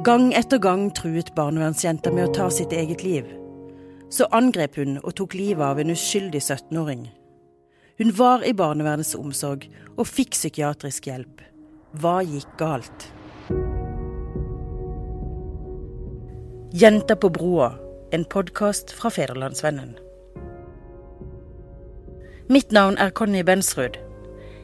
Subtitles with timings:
[0.00, 3.26] Gang etter gang truet barnevernsjenta med å ta sitt eget liv.
[4.08, 7.02] Så angrep hun og tok livet av en uskyldig 17-åring.
[8.00, 9.66] Hun var i barnevernets omsorg
[9.98, 11.44] og fikk psykiatrisk hjelp.
[12.00, 13.10] Hva gikk galt?
[16.72, 17.74] Jenta på broa,
[18.16, 19.98] en podkast fra Federlandsvennen.
[22.48, 24.00] Mitt navn er Conny Bensrud.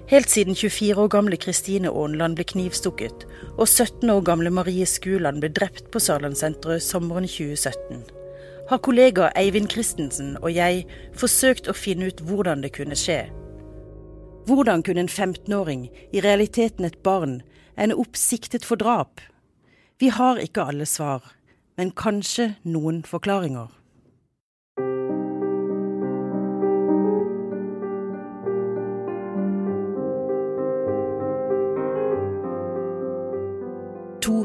[0.06, 3.24] Helt siden 24 år gamle Kristine Aanland ble knivstukket,
[3.58, 8.04] og 17 år gamle Marie Skuland ble drept på Sørlandssenteret sommeren 2017,
[8.70, 10.84] har kollega Eivind Christensen og jeg
[11.18, 13.24] forsøkt å finne ut hvordan det kunne skje.
[14.46, 17.40] Hvordan kunne en 15-åring, i realiteten et barn,
[17.74, 19.18] ende opp siktet for drap?
[19.98, 21.26] Vi har ikke alle svar,
[21.74, 23.74] men kanskje noen forklaringer.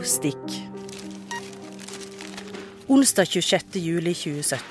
[0.04, 0.70] Stikk.
[2.88, 3.66] Onsdag 26.
[3.74, 4.64] juli 2017.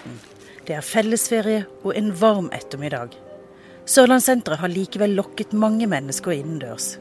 [0.66, 3.14] Det er fellesferie og en varm ettermiddag.
[3.86, 6.96] Sørlandssenteret har likevel lokket mange mennesker innendørs.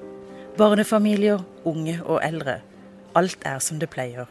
[0.58, 2.60] Barnefamilier, unge og eldre.
[3.18, 4.30] Alt er som det pleier.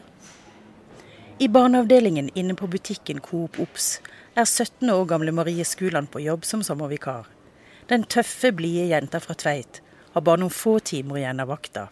[1.39, 3.99] I barneavdelingen inne på butikken Coop Ops
[4.37, 7.27] er 17 år gamle Marie Skuland på jobb som sommervikar.
[7.91, 9.83] Den tøffe, blide jenta fra Tveit
[10.15, 11.89] har bare noen få timer igjen av vakta.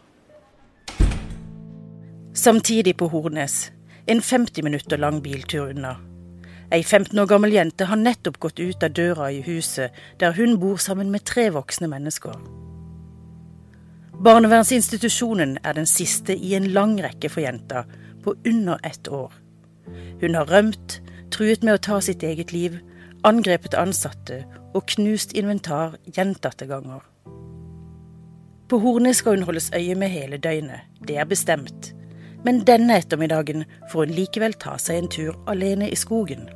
[2.37, 3.73] Samtidig på Hornes,
[4.07, 5.95] en 50 minutter lang biltur unna.
[6.71, 10.59] Ei 15 år gammel jente har nettopp gått ut av døra i huset der hun
[10.61, 12.37] bor sammen med tre voksne mennesker.
[14.21, 17.87] Barnevernsinstitusjonen er den siste i en lang rekke for jenta,
[18.21, 19.33] på under ett år.
[20.21, 21.01] Hun har rømt,
[21.33, 22.81] truet med å ta sitt eget liv,
[23.25, 24.43] angrepet ansatte
[24.75, 27.01] og knust inventar gjentatte ganger.
[28.69, 31.97] På Hornes skal hun holdes øye med hele døgnet, det er bestemt.
[32.45, 36.49] Men denne ettermiddagen får hun likevel ta seg en tur alene i skogen.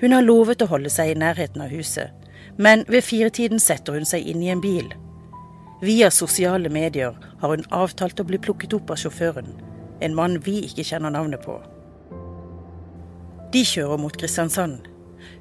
[0.00, 2.10] Hun har lovet å holde seg i nærheten av huset,
[2.56, 4.88] men ved firetiden setter hun seg inn i en bil.
[5.80, 9.52] Via sosiale medier har hun avtalt å bli plukket opp av sjåføren,
[10.00, 11.56] en mann vi ikke kjenner navnet på.
[13.52, 14.86] De kjører mot Kristiansand.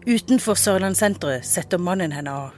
[0.07, 2.55] Utenfor Sørlandssenteret setter mannen henne av.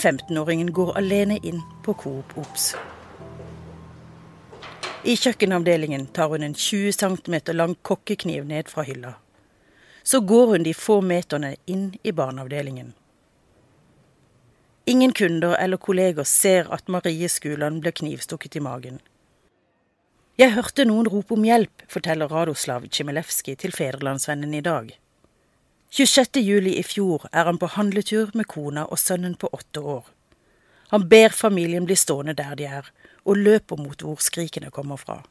[0.00, 2.72] 15-åringen går alene inn på Coop Ops.
[5.04, 9.14] I kjøkkenavdelingen tar hun en 20 cm lang kokkekniv ned fra hylla.
[10.02, 12.94] Så går hun de få meterne inn i barneavdelingen.
[14.86, 18.98] Ingen kunder eller kolleger ser at Marie Skuland ble knivstukket i magen.
[20.40, 24.88] Jeg hørte noen rope om hjelp, forteller Radoslav Tsjimelevskij til Federlandsvennen i dag.
[25.92, 26.40] 26.
[26.40, 30.08] juli i fjor er han på handletur med kona og sønnen på åtte år.
[30.96, 32.88] Han ber familien bli stående der de er,
[33.24, 35.22] og løper mot hvor skrikene kommer fra.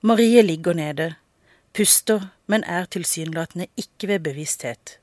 [0.00, 1.14] Marie ligger nede,
[1.74, 4.98] puster, men er tilsynelatende ikke ved bevissthet.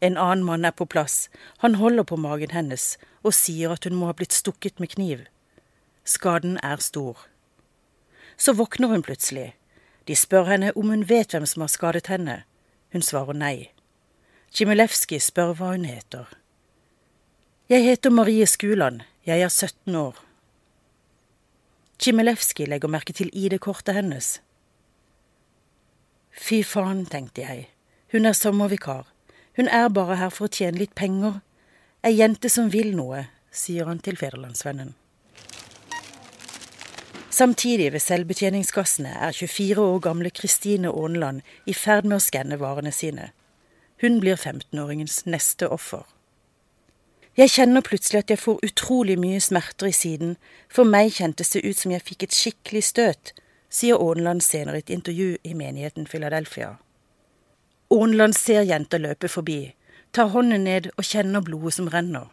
[0.00, 3.94] En annen mann er på plass, han holder på magen hennes og sier at hun
[3.98, 5.26] må ha blitt stukket med kniv.
[6.04, 7.18] Skaden er stor.
[8.36, 9.52] Så våkner hun plutselig.
[10.08, 12.42] De spør henne om hun vet hvem som har skadet henne.
[12.92, 13.70] Hun svarer nei.
[14.50, 16.26] Tsjimelevskij spør hva hun heter.
[17.70, 20.18] Jeg heter Marie Skuland, jeg er 17 år.
[22.02, 24.40] Tsjimelevskij legger merke til ID-kortet hennes.
[26.34, 27.68] Fy faen, tenkte jeg,
[28.10, 29.04] hun er sommervikar,
[29.54, 31.36] hun er bare her for å tjene litt penger,
[32.02, 34.96] ei jente som vil noe, sier han til Federlandsvennen.
[37.30, 42.90] Samtidig ved selvbetjeningskassene er 24 år gamle Kristine Aanland i ferd med å skanne varene
[42.90, 43.30] sine.
[44.02, 46.02] Hun blir 15-åringens neste offer.
[47.32, 50.34] Jeg kjenner plutselig at jeg får utrolig mye smerter i siden,
[50.68, 53.32] for meg kjentes det ut som jeg fikk et skikkelig støt,
[53.72, 56.74] sier Aanland senere i et intervju i menigheten Philadelphia.
[57.88, 59.72] Aanland ser jenta løpe forbi,
[60.12, 62.28] tar hånden ned og kjenner blodet som renner.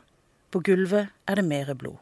[0.51, 1.95] På gulvet er det mere blod.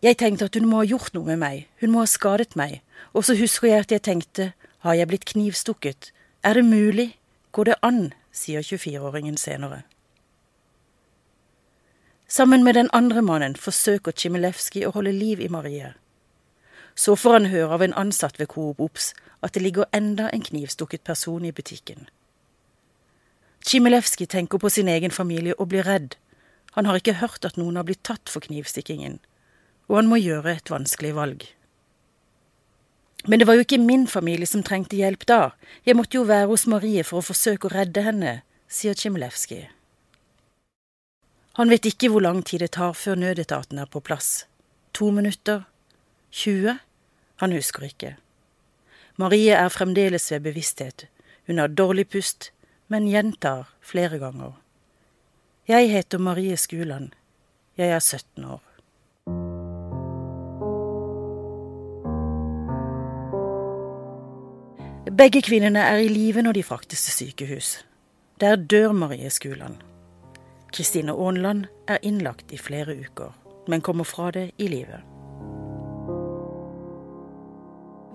[0.00, 2.80] Jeg tenkte at hun må ha gjort noe med meg, hun må ha skadet meg,
[3.12, 7.10] og så husker jeg at jeg tenkte, har jeg blitt knivstukket, er det mulig,
[7.52, 9.82] går det an, sier 24-åringen senere.
[12.30, 15.94] Sammen med den andre mannen forsøker Tsjimelevskij å holde liv i Marie.
[16.94, 19.10] Så får han høre av en ansatt ved Coop Ops
[19.42, 22.06] at det ligger enda en knivstukket person i butikken.
[23.66, 26.14] Tsjimelevskij tenker på sin egen familie og blir redd.
[26.78, 29.18] Han har ikke hørt at noen har blitt tatt for knivstikkingen
[29.90, 31.48] og han må gjøre et vanskelig valg.
[33.26, 35.50] Men det var jo ikke min familie som trengte hjelp da,
[35.84, 38.38] jeg måtte jo være hos Marie for å forsøke å redde henne,
[38.70, 39.66] sier Tsjimelevskij.
[41.58, 44.46] Han vet ikke hvor lang tid det tar før nødetaten er på plass.
[44.94, 45.62] To minutter?
[46.30, 46.78] 20?
[47.42, 48.16] Han husker ikke.
[49.18, 51.08] Marie er fremdeles ved bevissthet.
[51.46, 52.52] Hun har dårlig pust,
[52.88, 54.52] men gjentar flere ganger.
[55.68, 57.10] Jeg heter Marie Skuland.
[57.76, 58.62] Jeg er 17 år.
[65.16, 67.84] Begge kvinnene er i live når de fraktes til sykehus.
[68.40, 69.89] Der dør Marie Skuland.
[70.70, 73.32] Kristine Aanland er innlagt i flere uker,
[73.68, 75.00] men kommer fra det i live.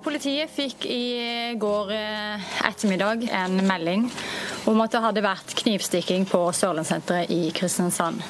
[0.05, 4.05] Politiet fikk i går eh, ettermiddag en melding
[4.69, 8.21] om at det hadde vært knivstikking på Sørlandssenteret i Kristiansand.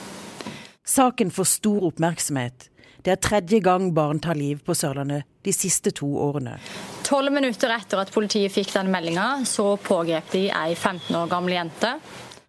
[0.86, 2.70] Saken får stor oppmerksomhet.
[3.06, 6.56] Det er tredje gang barn tar liv på Sørlandet de siste to årene.
[7.06, 11.58] Tolv minutter etter at politiet fikk den meldinga, så pågrep de ei 15 år gammel
[11.60, 11.92] jente.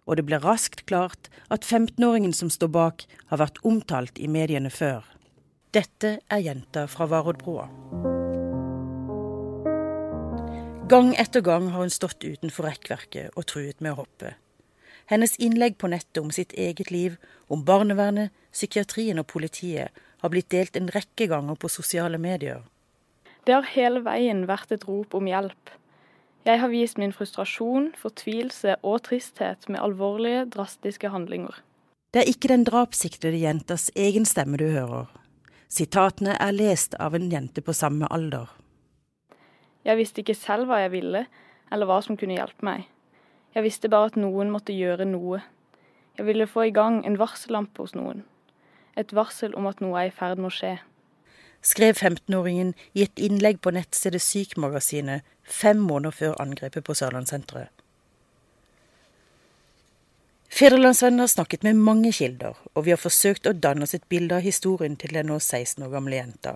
[0.07, 4.71] Og det ble raskt klart at 15-åringen som står bak, har vært omtalt i mediene
[4.71, 5.03] før.
[5.75, 7.67] Dette er jenta fra Varoddbrua.
[10.87, 14.37] Gang etter gang har hun stått utenfor rekkverket og truet med å hoppe.
[15.11, 17.17] Hennes innlegg på nettet om sitt eget liv,
[17.51, 19.91] om barnevernet, psykiatrien og politiet
[20.23, 22.63] har blitt delt en rekke ganger på sosiale medier.
[23.43, 25.75] Det har hele veien vært et rop om hjelp.
[26.47, 31.57] Jeg har vist min frustrasjon, fortvilelse og tristhet med alvorlige, drastiske handlinger.
[32.13, 35.09] Det er ikke den drapssiktede jentas egen stemme du hører.
[35.67, 38.47] Sitatene er lest av en jente på samme alder.
[39.83, 41.25] Jeg visste ikke selv hva jeg ville,
[41.67, 42.87] eller hva som kunne hjelpe meg.
[43.51, 45.41] Jeg visste bare at noen måtte gjøre noe.
[46.15, 48.23] Jeg ville få i gang en varsellampe hos noen.
[48.95, 50.77] Et varsel om at noe er i ferd med å skje
[51.61, 57.71] skrev 15-åringen i et innlegg på nettstedet Sykmagasinet fem måneder før angrepet på Sørlandssenteret.
[60.57, 64.39] Federlandsvennen har snakket med mange kilder, og vi har forsøkt å danne oss et bilde
[64.39, 66.53] av historien til den nå 16 år gamle jenta.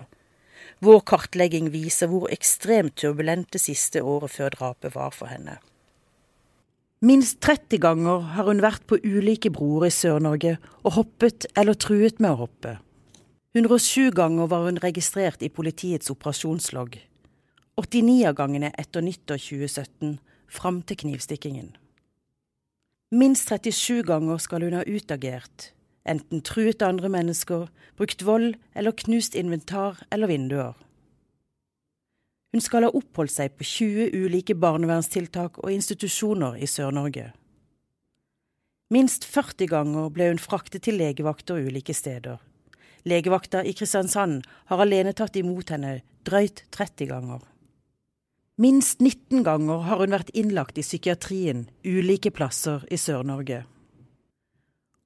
[0.82, 5.60] Vår kartlegging viser hvor ekstremt turbulent det siste året før drapet var for henne.
[7.02, 12.20] Minst 30 ganger har hun vært på ulike broer i Sør-Norge og hoppet eller truet
[12.22, 12.76] med å hoppe.
[13.54, 16.94] 107 ganger var hun registrert i politiets operasjonslogg.
[17.76, 20.14] 89 av gangene etter nyttår 2017,
[20.48, 21.66] fram til knivstikkingen.
[23.12, 25.66] Minst 37 ganger skal hun ha utagert,
[26.08, 27.66] enten truet andre mennesker,
[28.00, 30.72] brukt vold eller knust inventar eller vinduer.
[32.56, 37.34] Hun skal ha oppholdt seg på 20 ulike barnevernstiltak og institusjoner i Sør-Norge.
[38.92, 42.40] Minst 40 ganger ble hun fraktet til legevakter ulike steder.
[43.04, 47.40] Legevakta i Kristiansand har alene tatt imot henne drøyt 30 ganger.
[48.62, 53.64] Minst 19 ganger har hun vært innlagt i psykiatrien ulike plasser i Sør-Norge.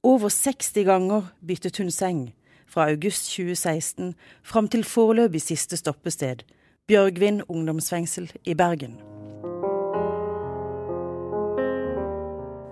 [0.07, 2.29] Over 60 ganger byttet hun seng,
[2.67, 6.45] fra august 2016 fram til foreløpig siste stoppested,
[6.87, 9.16] Bjørgvin ungdomsfengsel i Bergen.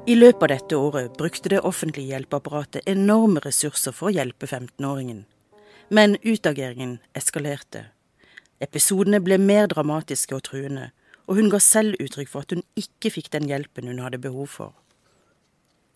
[0.06, 5.22] I løpet av dette året brukte det offentlige hjelpeapparatet enorme ressurser for å hjelpe 15-åringen.
[5.88, 7.86] Men utageringen eskalerte.
[8.60, 10.90] Episodene ble mer dramatiske og truende,
[11.24, 14.52] og hun ga selv uttrykk for at hun ikke fikk den hjelpen hun hadde behov
[14.58, 14.74] for.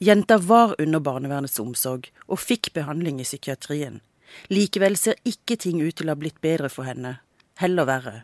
[0.01, 4.01] Jenta var under barnevernets omsorg og fikk behandling i psykiatrien.
[4.49, 7.19] Likevel ser ikke ting ut til å ha blitt bedre for henne,
[7.61, 8.19] heller verre.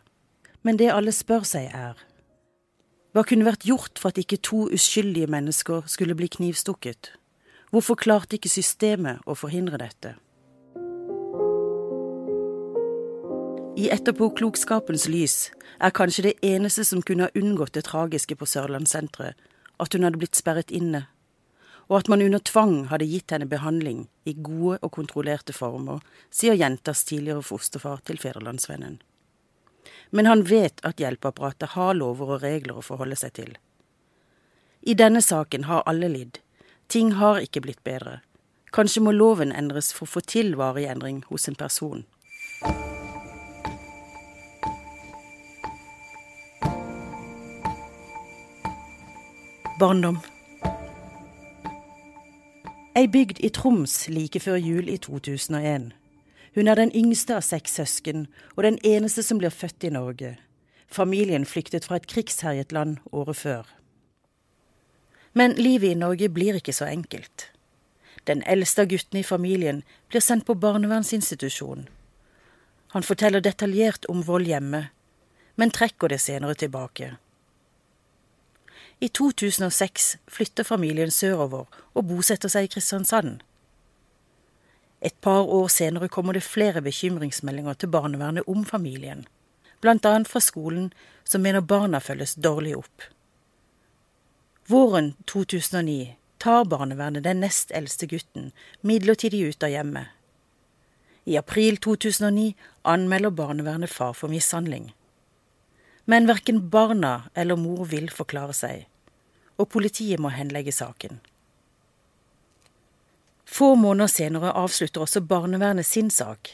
[0.64, 2.00] Men det alle spør seg er
[3.14, 7.12] hva kunne vært gjort for at ikke to uskyldige mennesker skulle bli knivstukket?
[7.70, 10.16] Hvorfor klarte ikke systemet å forhindre dette?
[13.78, 15.36] I etterpåklokskapens lys
[15.78, 19.38] er kanskje det eneste som kunne ha unngått det tragiske på Sørlandssenteret,
[19.78, 21.06] at hun hadde blitt sperret inne,
[21.86, 26.02] og at man under tvang hadde gitt henne behandling i gode og kontrollerte former,
[26.34, 29.02] sier jentas tidligere fosterfar til Federlandsvennen
[30.14, 33.56] men han vet at hjelpeapparatet har lover og regler å forholde seg til.
[34.86, 36.38] I denne saken har alle lidd.
[36.86, 38.20] Ting har ikke blitt bedre.
[38.70, 42.04] Kanskje må loven endres for å få til varig endring hos en person.
[49.82, 50.22] Barndom.
[52.94, 55.90] Ei bygd i Troms like før jul i 2001.
[56.54, 60.36] Hun er den yngste av seks søsken, og den eneste som blir født i Norge.
[60.86, 63.64] Familien flyktet fra et krigsherjet land året før.
[65.34, 67.50] Men livet i Norge blir ikke så enkelt.
[68.26, 71.88] Den eldste av guttene i familien blir sendt på barnevernsinstitusjon.
[72.94, 74.86] Han forteller detaljert om vold hjemme,
[75.56, 77.16] men trekker det senere tilbake.
[79.02, 83.42] I 2006 flytter familien sørover og bosetter seg i Kristiansand.
[85.04, 89.26] Et par år senere kommer det flere bekymringsmeldinger til barnevernet om familien.
[89.80, 90.24] bl.a.
[90.24, 90.92] fra skolen,
[91.24, 93.02] som mener barna følges dårlig opp.
[94.66, 100.08] Våren 2009 tar barnevernet den nest eldste gutten midlertidig ut av hjemmet.
[101.24, 104.94] I april 2009 anmelder barnevernet far for mishandling.
[106.04, 108.88] Men verken barna eller mor vil forklare seg,
[109.60, 111.20] og politiet må henlegge saken.
[113.54, 116.48] Få måneder senere avslutter også barnevernet sin sak,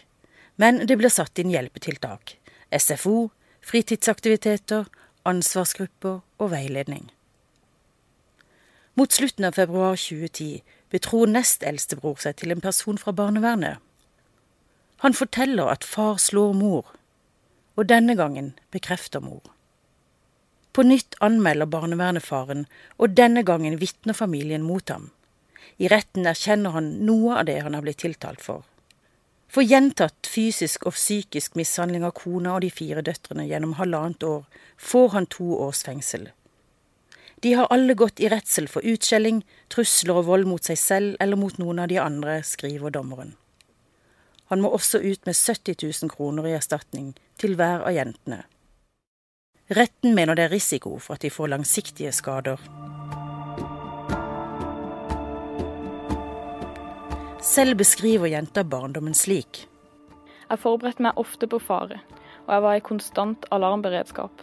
[0.61, 2.35] men det blir satt inn hjelpetiltak.
[2.77, 3.31] SFO,
[3.65, 4.85] fritidsaktiviteter,
[5.25, 7.07] ansvarsgrupper og veiledning.
[9.01, 10.61] Mot slutten av februar 2010
[10.93, 13.79] betror nest eldstebror seg til en person fra barnevernet.
[15.01, 16.91] Han forteller at far slår mor,
[17.81, 19.41] og denne gangen bekrefter mor.
[20.77, 22.67] På nytt anmelder barnevernet faren,
[23.01, 25.09] og denne gangen vitner familien mot ham.
[25.81, 28.67] I retten erkjenner han noe av det han har blitt tiltalt for.
[29.51, 34.45] For gjentatt fysisk og psykisk mishandling av kona og de fire døtrene gjennom halvannet år
[34.79, 36.29] får han to års fengsel.
[37.41, 39.41] De har alle gått i redsel for utskjelling,
[39.73, 43.33] trusler og vold mot seg selv eller mot noen av de andre, skriver dommeren.
[44.53, 48.43] Han må også ut med 70 000 kroner i erstatning til hver av jentene.
[49.73, 52.61] Retten mener det er risiko for at de får langsiktige skader.
[57.41, 59.65] Selv beskriver jenta barndommen slik.
[60.51, 62.03] Jeg forberedte meg ofte på fare,
[62.45, 64.43] og jeg var i konstant alarmberedskap.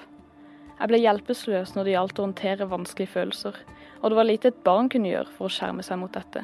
[0.80, 3.60] Jeg ble hjelpeløs når det gjaldt å håndtere vanskelige følelser,
[4.02, 6.42] og det var lite et barn kunne gjøre for å skjerme seg mot dette.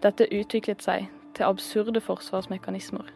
[0.00, 3.12] Dette utviklet seg til absurde forsvarsmekanismer.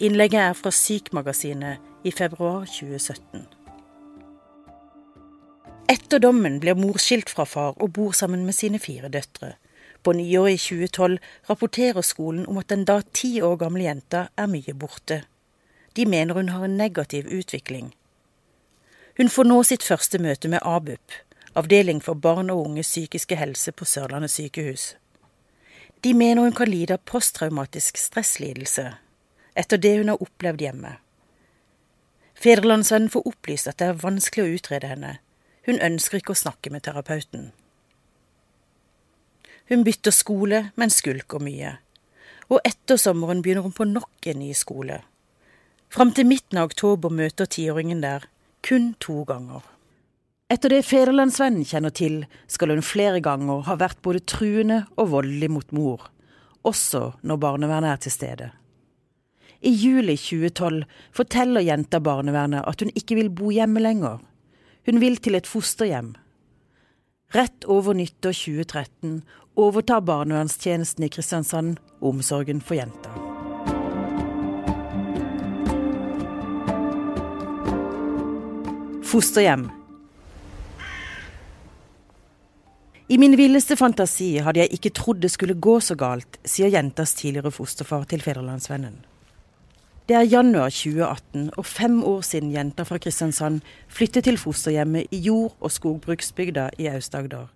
[0.00, 3.44] Innlegget er fra Syk-magasinet i februar 2017.
[5.92, 9.54] Etter dommen blir mor skilt fra far og bor sammen med sine fire døtre.
[10.06, 14.46] På nyåret i 2012 rapporterer skolen om at den da ti år gamle jenta er
[14.46, 15.24] mye borte.
[15.98, 17.88] De mener hun har en negativ utvikling.
[19.18, 21.16] Hun får nå sitt første møte med ABUP,
[21.58, 24.86] Avdeling for barn og unges psykiske helse på Sørlandet sykehus.
[26.06, 28.92] De mener hun kan lide av posttraumatisk stresslidelse
[29.58, 30.96] etter det hun har opplevd hjemme.
[32.38, 35.16] Fedrelandsvennen får opplyst at det er vanskelig å utrede henne.
[35.66, 37.50] Hun ønsker ikke å snakke med terapeuten.
[39.68, 41.76] Hun bytter skole, men skulker mye.
[42.46, 45.00] Og etter sommeren begynner hun på nok en ny skole.
[45.90, 48.26] Fram til midten av oktober møter tiåringen der
[48.66, 49.64] kun to ganger.
[50.50, 55.48] Etter det Federlandsvennen kjenner til, skal hun flere ganger ha vært både truende og voldelig
[55.50, 56.04] mot mor,
[56.62, 58.48] også når barnevernet er til stede.
[59.66, 60.84] I juli 2012
[61.16, 64.20] forteller jenta barnevernet at hun ikke vil bo hjemme lenger.
[64.86, 66.12] Hun vil til et fosterhjem.
[67.34, 69.24] Rett over nyttår 2013
[69.56, 73.10] overtar barnevernstjenesten i Kristiansand omsorgen for jenta.
[79.06, 79.70] Fosterhjem.
[83.08, 87.14] I min villeste fantasi hadde jeg ikke trodd det skulle gå så galt, sier jentas
[87.14, 88.98] tidligere fosterfar til Federlandsvennen.
[90.06, 95.18] Det er januar 2018 og fem år siden jenta fra Kristiansand flyttet til fosterhjemmet i
[95.18, 97.48] jord- og skogbruksbygda i Aust-Agder.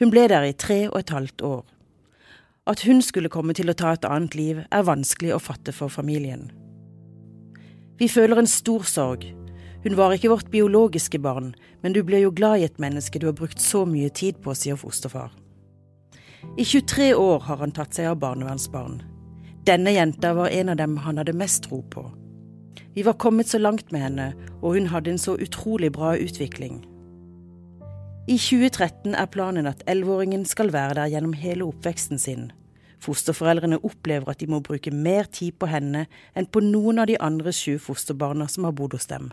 [0.00, 1.64] Hun ble der i tre og et halvt år.
[2.66, 5.92] At hun skulle komme til å ta et annet liv, er vanskelig å fatte for
[5.92, 6.48] familien.
[8.00, 9.26] Vi føler en stor sorg.
[9.84, 11.52] Hun var ikke vårt biologiske barn,
[11.82, 14.54] men du blir jo glad i et menneske du har brukt så mye tid på,
[14.56, 15.34] sier fosterfar.
[16.56, 19.02] I 23 år har han tatt seg av barnevernsbarn.
[19.68, 22.06] Denne jenta var en av dem han hadde mest tro på.
[22.96, 26.80] Vi var kommet så langt med henne, og hun hadde en så utrolig bra utvikling.
[28.30, 32.52] I 2013 er planen at elleveåringen skal være der gjennom hele oppveksten sin.
[33.02, 36.04] Fosterforeldrene opplever at de må bruke mer tid på henne
[36.38, 39.32] enn på noen av de andre sju fosterbarna som har bodd hos dem.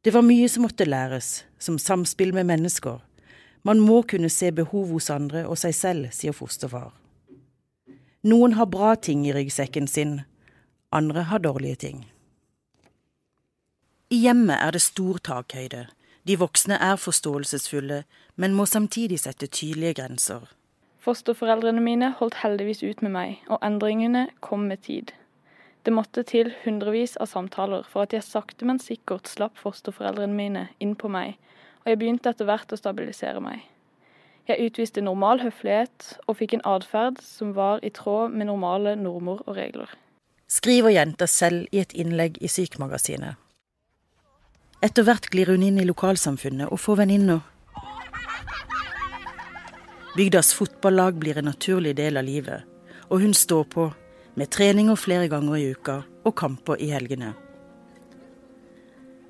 [0.00, 3.02] Det var mye som måtte læres, som samspill med mennesker.
[3.68, 6.94] Man må kunne se behov hos andre og seg selv, sier fosterfar.
[8.24, 10.22] Noen har bra ting i ryggsekken sin,
[10.88, 12.04] andre har dårlige ting.
[14.08, 15.90] I hjemmet er det stor takhøyde.
[16.28, 18.04] De voksne er forståelsesfulle,
[18.36, 20.44] men må samtidig sette tydelige grenser.
[21.02, 25.10] Fosterforeldrene mine holdt heldigvis ut med meg, og endringene kom med tid.
[25.82, 30.68] Det måtte til hundrevis av samtaler for at jeg sakte, men sikkert slapp fosterforeldrene mine
[30.78, 31.34] inn på meg,
[31.82, 33.66] og jeg begynte etter hvert å stabilisere meg.
[34.46, 39.42] Jeg utviste normal høflighet og fikk en atferd som var i tråd med normale normer
[39.46, 39.90] og regler.
[40.50, 43.38] Skriver jenta selv i et innlegg i Sykmagasinet.
[44.82, 47.44] Etter hvert glir hun inn i lokalsamfunnet og får venninner.
[50.16, 52.66] Bygdas fotballag blir en naturlig del av livet,
[53.08, 53.86] og hun står på,
[54.34, 57.30] med treninger flere ganger i uka, og kamper i helgene.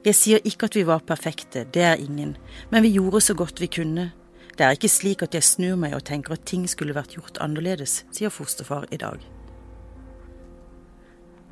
[0.02, 2.34] Jeg sier ikke at vi var perfekte, det er ingen,
[2.72, 4.08] men vi gjorde så godt vi kunne.
[4.56, 7.38] Det er ikke slik at jeg snur meg og tenker at ting skulle vært gjort
[7.44, 9.20] annerledes, sier fosterfar i dag.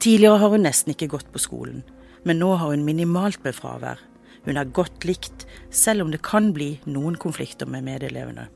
[0.01, 1.85] Tidligere har hun nesten ikke gått på skolen,
[2.25, 4.01] men nå har hun minimalt med fravær.
[4.45, 8.49] Hun er godt likt, selv om det kan bli noen konflikter med medelevene.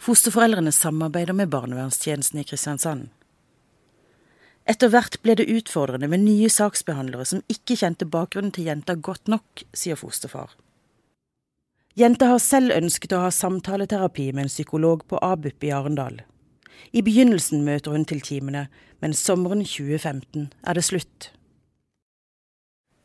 [0.00, 3.10] Fosterforeldrene samarbeider med barnevernstjenesten i Kristiansand.
[4.70, 9.28] Etter hvert ble det utfordrende med nye saksbehandlere som ikke kjente bakgrunnen til jenta godt
[9.28, 10.54] nok, sier fosterfar.
[11.98, 16.20] Jenta har selv ønsket å ha samtaleterapi med en psykolog på ABUP i Arendal.
[16.96, 18.68] I begynnelsen møter hun til timene,
[19.02, 21.32] men sommeren 2015 er det slutt.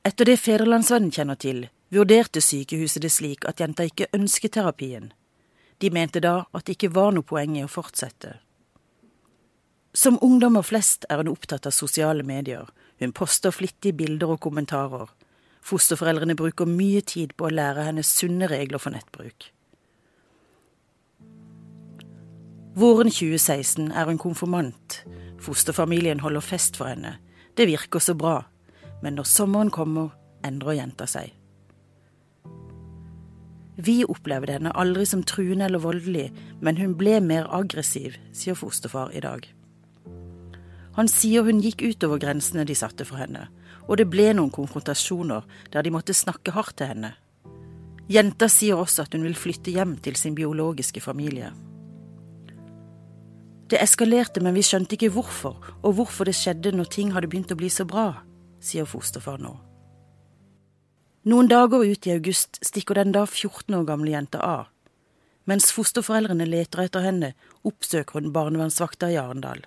[0.06, 5.08] Etter det Federlandsvennen kjenner til, vurderte sykehuset det slik at jenta ikke ønsket terapien.
[5.82, 8.36] De mente da at det ikke var noe poeng i å fortsette.
[9.98, 12.70] Som ungdommer flest er hun opptatt av sosiale medier.
[13.02, 15.10] Hun poster flittig bilder og kommentarer.
[15.66, 19.50] Fosterforeldrene bruker mye tid på å lære henne sunne regler for nettbruk.
[22.78, 25.02] Våren 2016 er hun konfirmant.
[25.42, 27.18] Fosterfamilien holder fest for henne.
[27.58, 28.44] Det virker så bra.
[29.06, 31.30] Men når sommeren kommer, endrer jenta seg.
[33.76, 36.30] Vi opplevde henne aldri som truende eller voldelig,
[36.64, 39.46] men hun ble mer aggressiv, sier fosterfar i dag.
[40.96, 43.50] Han sier hun gikk utover grensene de satte for henne,
[43.86, 47.12] og det ble noen konfrontasjoner der de måtte snakke hardt til henne.
[48.10, 51.52] Jenta sier også at hun vil flytte hjem til sin biologiske familie.
[53.70, 57.52] Det eskalerte, men vi skjønte ikke hvorfor, og hvorfor det skjedde når ting hadde begynt
[57.52, 58.24] å bli så bra,
[58.66, 59.54] sier fosterfar nå.
[61.26, 64.68] Noen dager ut i august stikker den da 14 år gamle jenta av.
[65.50, 67.32] Mens fosterforeldrene leter etter henne,
[67.66, 69.64] oppsøker hun barnevernsvakta i Arendal.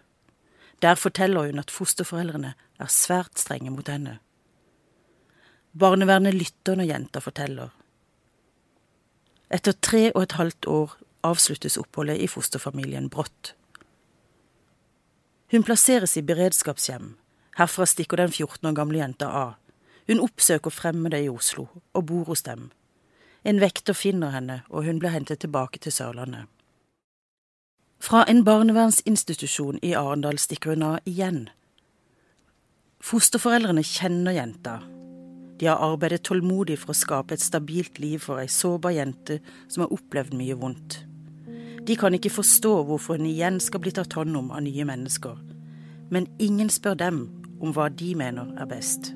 [0.83, 4.19] Der forteller hun at fosterforeldrene er svært strenge mot henne.
[5.79, 7.71] Barnevernet lytter når jenta forteller.
[9.51, 10.97] Etter tre og et halvt år
[11.27, 13.55] avsluttes oppholdet i fosterfamilien brått.
[15.51, 17.17] Hun plasseres i beredskapshjem.
[17.59, 19.55] Herfra stikker den 14 år gamle jenta av.
[20.07, 22.69] Hun oppsøker fremmede i Oslo og bor hos dem.
[23.43, 26.47] En vekter finner henne, og hun blir hentet tilbake til Sørlandet.
[27.99, 31.49] Fra en barnevernsinstitusjon i Arendal stikker hun av igjen.
[33.03, 34.77] Fosterforeldrene kjenner jenta.
[35.59, 39.83] De har arbeidet tålmodig for å skape et stabilt liv for ei sårbar jente som
[39.83, 41.01] har opplevd mye vondt.
[41.83, 45.35] De kan ikke forstå hvorfor hun igjen skal bli tatt hånd om av nye mennesker.
[46.15, 47.21] Men ingen spør dem
[47.61, 49.13] om hva de mener er best.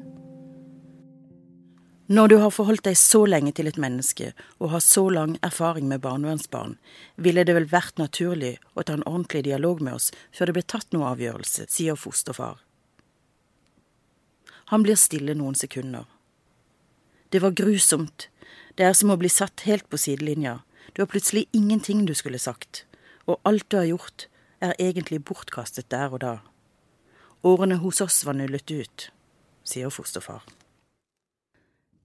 [2.13, 5.87] Når du har forholdt deg så lenge til et menneske og har så lang erfaring
[5.89, 6.75] med barnevernsbarn,
[7.17, 10.65] ville det vel vært naturlig å ta en ordentlig dialog med oss før det ble
[10.75, 12.59] tatt noe avgjørelse, sier fosterfar.
[14.75, 16.05] Han blir stille noen sekunder.
[17.33, 18.29] Det var grusomt.
[18.77, 20.59] Det er som å bli satt helt på sidelinja.
[20.93, 22.85] Du har plutselig ingenting du skulle sagt,
[23.25, 24.27] og alt du har gjort,
[24.61, 26.35] er egentlig bortkastet der og da.
[27.43, 29.09] Årene hos oss var nullet ut,
[29.67, 30.45] sier fosterfar.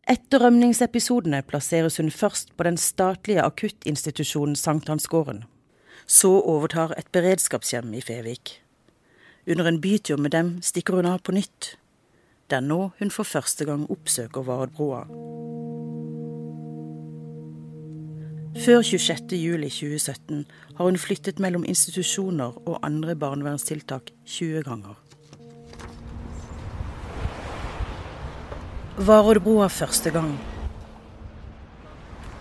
[0.09, 5.43] Etter rømningsepisodene plasseres hun først på den statlige akuttinstitusjonen Sankthansgården.
[6.07, 8.61] Så overtar et beredskapshjem i Fevik.
[9.47, 11.75] Under en bytur med dem stikker hun av på nytt.
[12.49, 15.03] Det er nå hun for første gang oppsøker Vardbroa.
[18.57, 20.45] Før 26.07.2017
[20.79, 24.95] har hun flyttet mellom institusjoner og andre barnevernstiltak 20 ganger.
[28.97, 30.31] Varoddbroa første gang?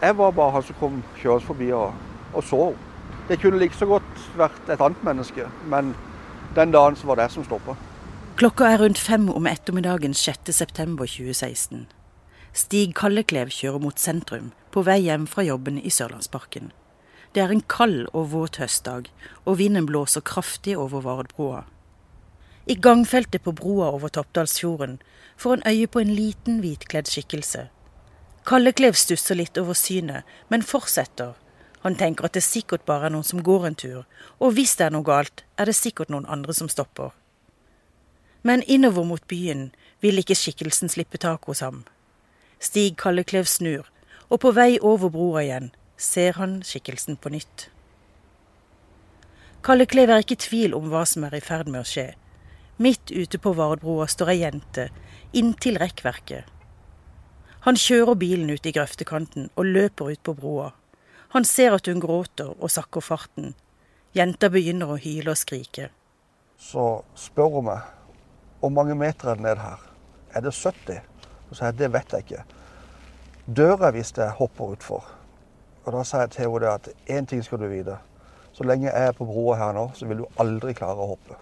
[0.01, 1.93] Jeg var bare han som kom kjørende forbi og,
[2.33, 2.93] og så henne.
[3.29, 5.91] Det kunne like så godt vært et annet menneske, men
[6.57, 7.75] den dagen så var det som stoppa.
[8.41, 11.85] Klokka er rundt fem om ettermiddagen 6.9.2016.
[12.57, 16.71] Stig Kalleklev kjører mot sentrum, på vei hjem fra jobben i Sørlandsparken.
[17.35, 19.11] Det er en kald og våt høstdag,
[19.45, 21.67] og vinden blåser kraftig over Varoddbroa.
[22.69, 24.99] I gangfeltet på broa over Toppdalsfjorden
[25.39, 27.69] får han øye på en liten, hvitkledd skikkelse.
[28.47, 31.37] Kalleklev stusser litt over synet, men fortsetter.
[31.87, 34.03] Han tenker at det sikkert bare er noen som går en tur,
[34.43, 37.15] og hvis det er noe galt, er det sikkert noen andre som stopper.
[38.43, 39.69] Men innover mot byen
[40.03, 41.85] vil ikke skikkelsen slippe tak hos ham.
[42.59, 43.87] Stig Kalleklev snur,
[44.27, 47.69] og på vei over broa igjen ser han skikkelsen på nytt.
[49.63, 52.11] Kalleklev er ikke i tvil om hva som er i ferd med å skje.
[52.77, 54.91] Midt ute på Vardbroa står ei jente,
[55.33, 56.45] inntil rekkverket.
[57.65, 60.67] Han kjører bilen ut i grøftekanten og løper ut på broa.
[61.33, 63.55] Han ser at hun gråter og sakker farten.
[64.13, 65.89] Jenta begynner å hyle og skrike.
[66.61, 66.85] Så
[67.17, 67.89] spør hun meg
[68.61, 69.81] hvor mange meter er det ned her?
[70.37, 71.01] Er det 70?
[71.49, 72.45] Så sier jeg det vet jeg ikke.
[73.47, 75.09] Dør jeg hvis jeg hopper utfor?
[75.87, 77.97] Og da sier jeg til henne at én ting skal du vite.
[78.53, 81.41] Så lenge jeg er på broa her nå, så vil du aldri klare å hoppe.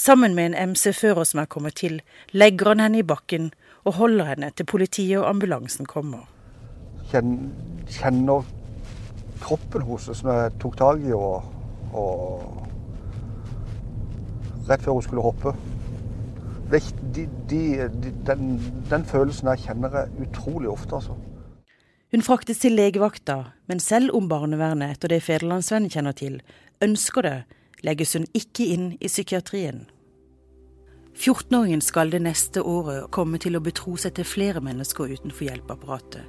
[0.00, 1.98] Sammen med en MC-fører som er kommet til,
[2.32, 3.50] legger han henne i bakken
[3.84, 6.24] og holder henne til politiet og ambulansen kommer.
[7.10, 8.46] Kjenner
[9.42, 11.44] kroppen hennes som jeg tok tak i og,
[11.92, 12.08] og
[14.70, 15.52] rett før hun skulle hoppe.
[16.70, 16.80] De,
[17.18, 18.56] de, de, den,
[18.88, 21.18] den, følelsen der kjenner jeg utrolig ofte, altså.
[22.10, 26.40] Hun fraktes til legevakta, men selv om barnevernet, etter det Federlandsvennen kjenner til,
[26.82, 27.38] ønsker det,
[27.86, 29.86] legges hun ikke inn i psykiatrien.
[31.16, 36.24] 14-åringen skal det neste året komme til å betro seg til flere mennesker utenfor hjelpeapparatet.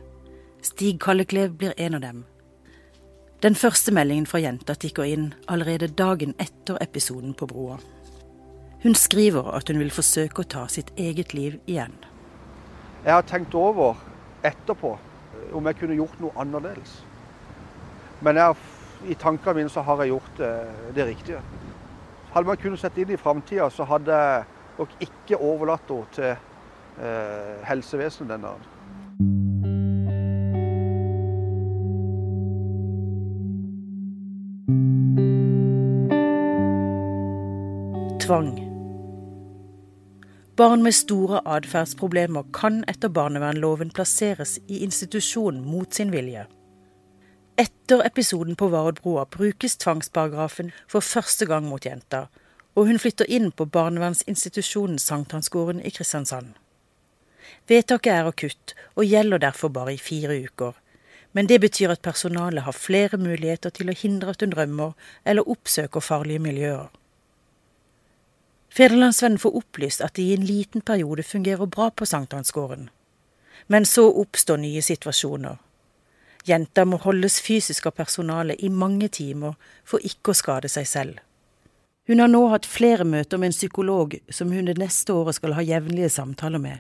[0.62, 2.24] Stig Kalleklev blir en av dem.
[3.42, 7.80] Den første meldingen fra jenta tikker inn allerede dagen etter episoden på broa.
[8.84, 11.94] Hun skriver at hun vil forsøke å ta sitt eget liv igjen.
[13.06, 13.98] Jeg har tenkt over
[14.46, 14.96] etterpå
[15.54, 17.00] om jeg kunne gjort noe annerledes.
[18.22, 18.58] Men jeg,
[19.10, 20.54] i tankene mine så har jeg gjort det,
[20.96, 21.42] det riktige.
[22.34, 24.44] Hadde man kunnet sett inn i framtida, så hadde jeg
[24.78, 28.68] nok ikke overlatt henne til eh, helsevesenet den dagen.
[38.22, 38.52] Tvang.
[40.58, 46.46] Barn med store atferdsproblemer kan etter barnevernloven plasseres i institusjon mot sin vilje.
[47.62, 52.24] Etter episoden på Vardbroa brukes tvangsparagrafen for første gang mot jenta,
[52.74, 56.56] og hun flytter inn på barnevernsinstitusjonen Sankthansgården i Kristiansand.
[57.70, 60.74] Vedtaket er akutt og gjelder derfor bare i fire uker,
[61.38, 64.96] men det betyr at personalet har flere muligheter til å hindre at hun drømmer
[65.26, 66.90] eller oppsøker farlige miljøer.
[68.72, 72.90] Federlandsvennen får opplyst at det i en liten periode fungerer bra på sankthansgården.
[73.68, 75.60] Men så oppstår nye situasjoner.
[76.48, 81.20] Jenta må holdes fysisk av personalet i mange timer for ikke å skade seg selv.
[82.10, 85.54] Hun har nå hatt flere møter med en psykolog som hun det neste året skal
[85.56, 86.80] ha jevnlige samtaler med.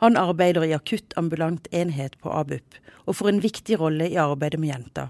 [0.00, 4.72] Han arbeider i akuttambulant enhet på ABUP, og får en viktig rolle i arbeidet med
[4.72, 5.08] jenta.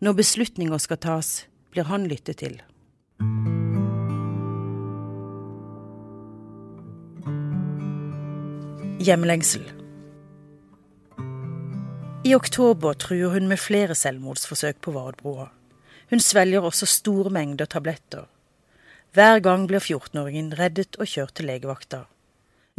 [0.00, 1.30] Når beslutninger skal tas,
[1.72, 2.60] blir han lyttet til.
[9.00, 9.75] Hjemlengsel.
[12.26, 15.44] I oktober truer hun med flere selvmordsforsøk på Vardbroa.
[16.10, 18.24] Hun svelger også store mengder tabletter.
[19.14, 22.00] Hver gang blir 14-åringen reddet og kjørt til legevakta.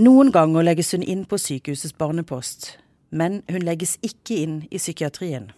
[0.03, 2.73] Noen ganger legges hun inn på sykehusets barnepost,
[3.09, 5.53] men hun legges ikke inn i psykiatrien.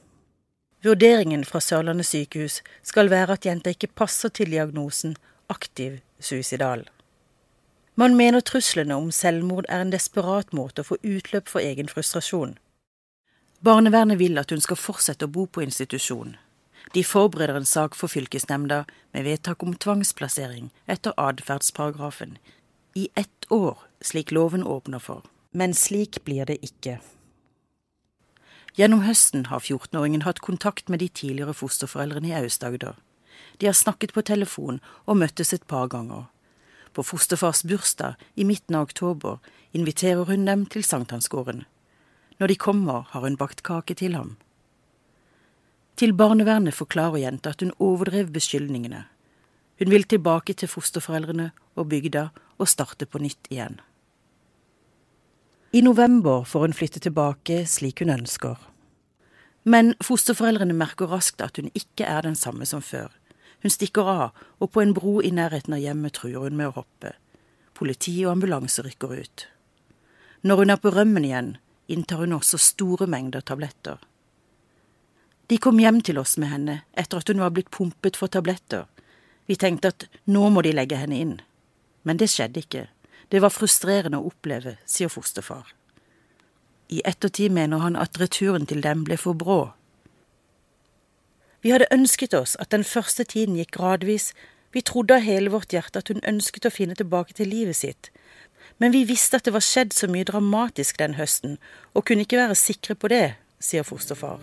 [0.86, 5.18] Vurderingen fra Sørlandet sykehus skal være at jenta ikke passer til diagnosen
[5.50, 6.86] aktiv suicidal.
[7.98, 12.60] Man mener truslene om selvmord er en desperat måte å få utløp for egen frustrasjon.
[13.60, 16.38] Barnevernet vil at hun skal fortsette å bo på institusjon.
[16.96, 22.38] De forbereder en sak for fylkesnemnda med vedtak om tvangsplassering etter atferdsparagrafen.
[22.96, 25.26] I ett år, slik loven åpner for.
[25.52, 27.00] Men slik blir det ikke.
[28.80, 32.96] Gjennom høsten har 14-åringen hatt kontakt med de tidligere fosterforeldrene i Aust-Agder.
[33.60, 36.30] De har snakket på telefon og møttes et par ganger.
[36.96, 39.44] På fosterfars bursdag i midten av oktober
[39.76, 41.66] inviterer hun dem til sankthansgården.
[42.40, 44.38] Når de kommer, har hun bakt kake til ham.
[46.00, 49.04] Til barnevernet forklarer jenta at hun overdrev beskyldningene.
[49.80, 53.80] Hun vil tilbake til fosterforeldrene og bygda og starte på nytt igjen.
[55.76, 58.58] I november får hun flytte tilbake slik hun ønsker.
[59.64, 63.12] Men fosterforeldrene merker raskt at hun ikke er den samme som før.
[63.62, 66.78] Hun stikker av, og på en bro i nærheten av hjemmet truer hun med å
[66.80, 67.12] hoppe.
[67.76, 69.48] Politi og ambulanse rykker ut.
[70.48, 71.58] Når hun er på rømmen igjen,
[71.90, 73.98] inntar hun også store mengder tabletter.
[75.50, 78.86] De kom hjem til oss med henne etter at hun var blitt pumpet for tabletter.
[79.50, 81.36] Vi tenkte at nå må de legge henne inn.
[82.06, 82.86] Men det skjedde ikke.
[83.34, 85.74] Det var frustrerende å oppleve, sier fosterfar.
[86.90, 89.62] I ettertid mener han at returen til dem ble for brå,
[91.62, 94.32] vi hadde ønsket oss at den første tiden gikk gradvis,
[94.72, 98.12] vi trodde av hele vårt hjerte at hun ønsket å finne tilbake til livet sitt,
[98.80, 101.58] men vi visste at det var skjedd så mye dramatisk den høsten,
[101.94, 104.40] og kunne ikke være sikre på det, sier fosterfar.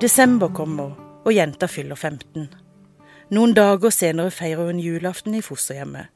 [0.00, 2.48] Desember kommer, og jenta fyller 15.
[3.36, 6.08] Noen dager senere feirer hun julaften i fosterhjemmet.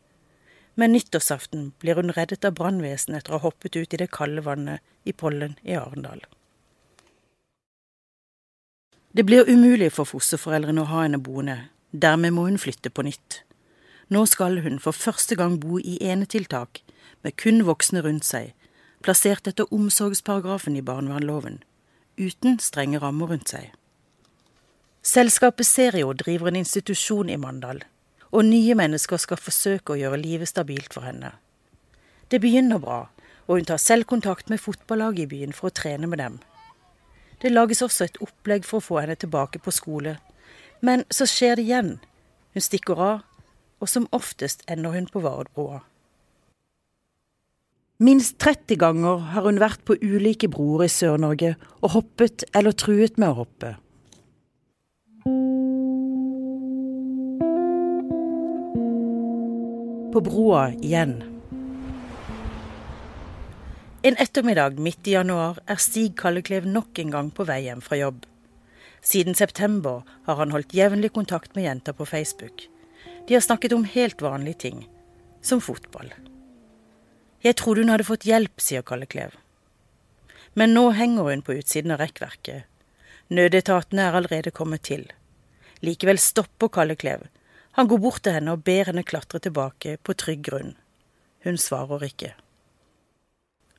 [0.74, 4.42] Men nyttårsaften blir hun reddet av brannvesenet etter å ha hoppet ut i det kalde
[4.42, 6.24] vannet i Pollen i Arendal.
[9.14, 11.58] Det blir umulig for fosterforeldrene å ha henne boende.
[11.92, 13.44] Dermed må hun flytte på nytt.
[14.08, 16.82] Nå skal hun for første gang bo i enetiltak,
[17.22, 18.52] med kun voksne rundt seg,
[19.04, 21.62] plassert etter omsorgsparagrafen i barnevernloven,
[22.20, 23.72] uten strenge rammer rundt seg.
[25.04, 27.82] Selskapet Serio driver en institusjon i Mandal,
[28.32, 31.34] og nye mennesker skal forsøke å gjøre livet stabilt for henne.
[32.32, 33.02] Det begynner bra,
[33.46, 36.38] og hun tar selv kontakt med fotballaget i byen for å trene med dem.
[37.42, 40.16] Det lages også et opplegg for å få henne tilbake på skole,
[40.80, 41.92] men så skjer det igjen.
[42.56, 43.22] Hun stikker av,
[43.80, 45.82] og som oftest ender hun på Vardbroa.
[48.02, 53.20] Minst 30 ganger har hun vært på ulike broer i Sør-Norge og hoppet eller truet
[53.22, 53.70] med å hoppe.
[60.10, 61.16] På broa igjen.
[64.04, 67.96] En ettermiddag midt i januar er Stig Kalleklev nok en gang på vei hjem fra
[68.02, 68.26] jobb.
[69.06, 72.66] Siden september har han holdt jevnlig kontakt med jenter på Facebook.
[73.26, 74.88] De har snakket om helt vanlige ting,
[75.40, 76.12] som fotball.
[77.44, 79.32] Jeg trodde hun hadde fått hjelp, sier Kalle Klev.
[80.54, 82.68] Men nå henger hun på utsiden av rekkverket.
[83.32, 85.06] Nødetatene er allerede kommet til.
[85.84, 87.26] Likevel stopper Kalle Klev.
[87.80, 90.76] Han går bort til henne og ber henne klatre tilbake på trygg grunn.
[91.44, 92.34] Hun svarer ikke.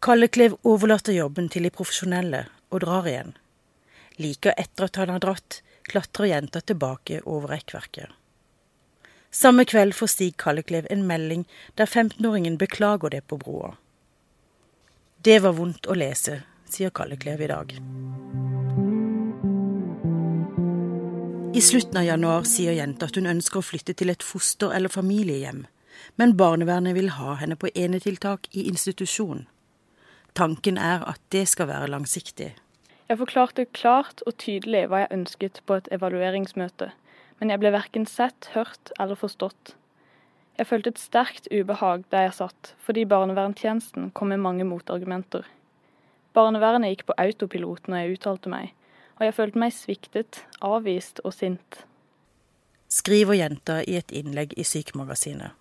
[0.02, 3.34] Kalle Klev overlater jobben til de profesjonelle og drar igjen.
[4.18, 8.10] Like etter at han har dratt, klatrer jenta tilbake over rekkverket.
[9.36, 11.42] Samme kveld får Stig Kalleklev en melding
[11.76, 13.74] der 15-åringen beklager det på broa.
[15.28, 16.38] Det var vondt å lese,
[16.72, 17.74] sier Kalleklev i dag.
[21.52, 24.96] I slutten av januar sier jenta at hun ønsker å flytte til et foster- eller
[24.96, 25.66] familiehjem,
[26.16, 29.48] men barnevernet vil ha henne på enetiltak i institusjon.
[30.34, 32.54] Tanken er at det skal være langsiktig.
[33.10, 36.94] Jeg forklarte klart og tydelig hva jeg ønsket på et evalueringsmøte
[37.40, 39.76] men jeg ble verken sett, hørt eller forstått.
[40.56, 45.44] Jeg følte et sterkt ubehag der jeg satt, fordi barnevernstjenesten kom med mange motargumenter.
[46.36, 48.72] Barnevernet gikk på autopilot når jeg uttalte meg,
[49.20, 51.84] og jeg følte meg sviktet, avvist og sint.
[52.92, 55.52] Skriver jenta i et innlegg i Sykemagasinet.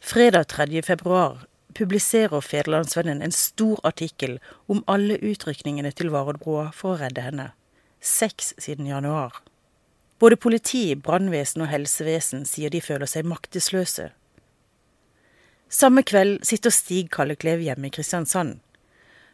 [0.00, 0.82] Fredag 3.
[0.86, 7.50] februar publiserer Federlandsvennen en stor artikkel om alle utrykningene til Varoddbrua for å redde henne.
[8.00, 9.42] Seks siden januar.
[10.18, 14.10] Både politi, brannvesen og helsevesen sier de føler seg maktesløse.
[15.68, 18.60] Samme kveld sitter Stig Kalleklev hjemme i Kristiansand.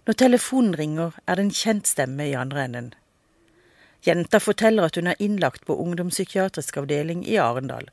[0.06, 2.88] Når telefonen ringer, er det en kjent stemme i andre enden.
[4.02, 7.86] Jenta forteller at hun er innlagt på ungdomspsykiatrisk avdeling i Arendal.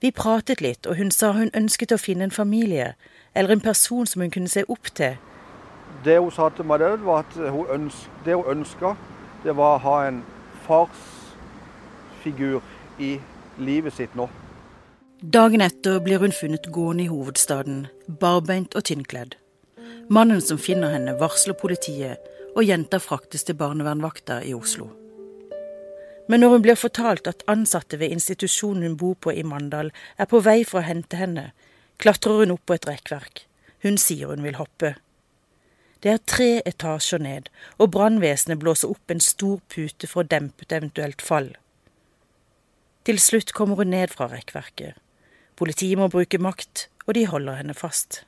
[0.00, 2.92] Vi pratet litt, og hun sa hun ønsket å finne en familie,
[3.34, 5.18] eller en person som hun kunne se opp til.
[6.04, 8.94] Det hun sa til meg, var at hun ønska, det hun ønska,
[9.42, 10.22] det var å ha en
[10.68, 11.19] fars
[12.22, 12.60] figur
[12.98, 13.16] i
[13.58, 14.28] livet sitt nå.
[15.20, 19.36] Dagen etter blir hun funnet gående i hovedstaden, barbeint og tynnkledd.
[20.08, 22.22] Mannen som finner henne, varsler politiet,
[22.56, 24.88] og jenta fraktes til barnevernvakta i Oslo.
[26.30, 30.30] Men når hun blir fortalt at ansatte ved institusjonen hun bor på i Mandal, er
[30.30, 31.50] på vei for å hente henne,
[31.98, 33.44] klatrer hun opp på et rekkverk.
[33.82, 34.94] Hun sier hun vil hoppe.
[36.00, 40.64] Det er tre etasjer ned, og brannvesenet blåser opp en stor pute for å dempe
[40.64, 41.50] et eventuelt fall.
[43.04, 44.98] Til slutt kommer hun ned fra rekkverket.
[45.56, 48.24] Politiet må bruke makt, og de holder henne fast.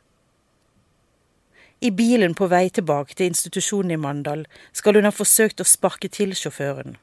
[1.83, 6.09] I bilen på vei tilbake til institusjonen i Mandal skal hun ha forsøkt å sparke
[6.13, 6.95] til sjåføren.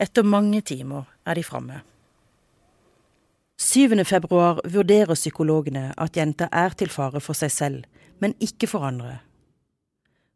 [0.00, 1.82] Etter mange timer er de framme.
[3.60, 4.00] 7.
[4.04, 7.84] februar vurderer psykologene at jenta er til fare for seg selv,
[8.18, 9.20] men ikke for andre.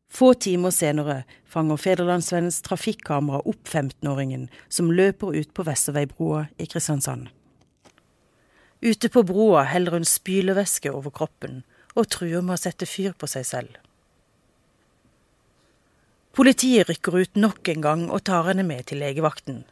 [0.09, 7.29] Få timer senere fanger Federlandsvennens trafikkamera opp 15-åringen som løper ut på Vesterveibroa i Kristiansand.
[8.81, 11.63] Ute på broa heller hun spylevæske over kroppen
[11.95, 13.77] og truer med å sette fyr på seg selv.
[16.39, 19.65] Politiet rykker ut nok en gang og tar henne med til legevakten.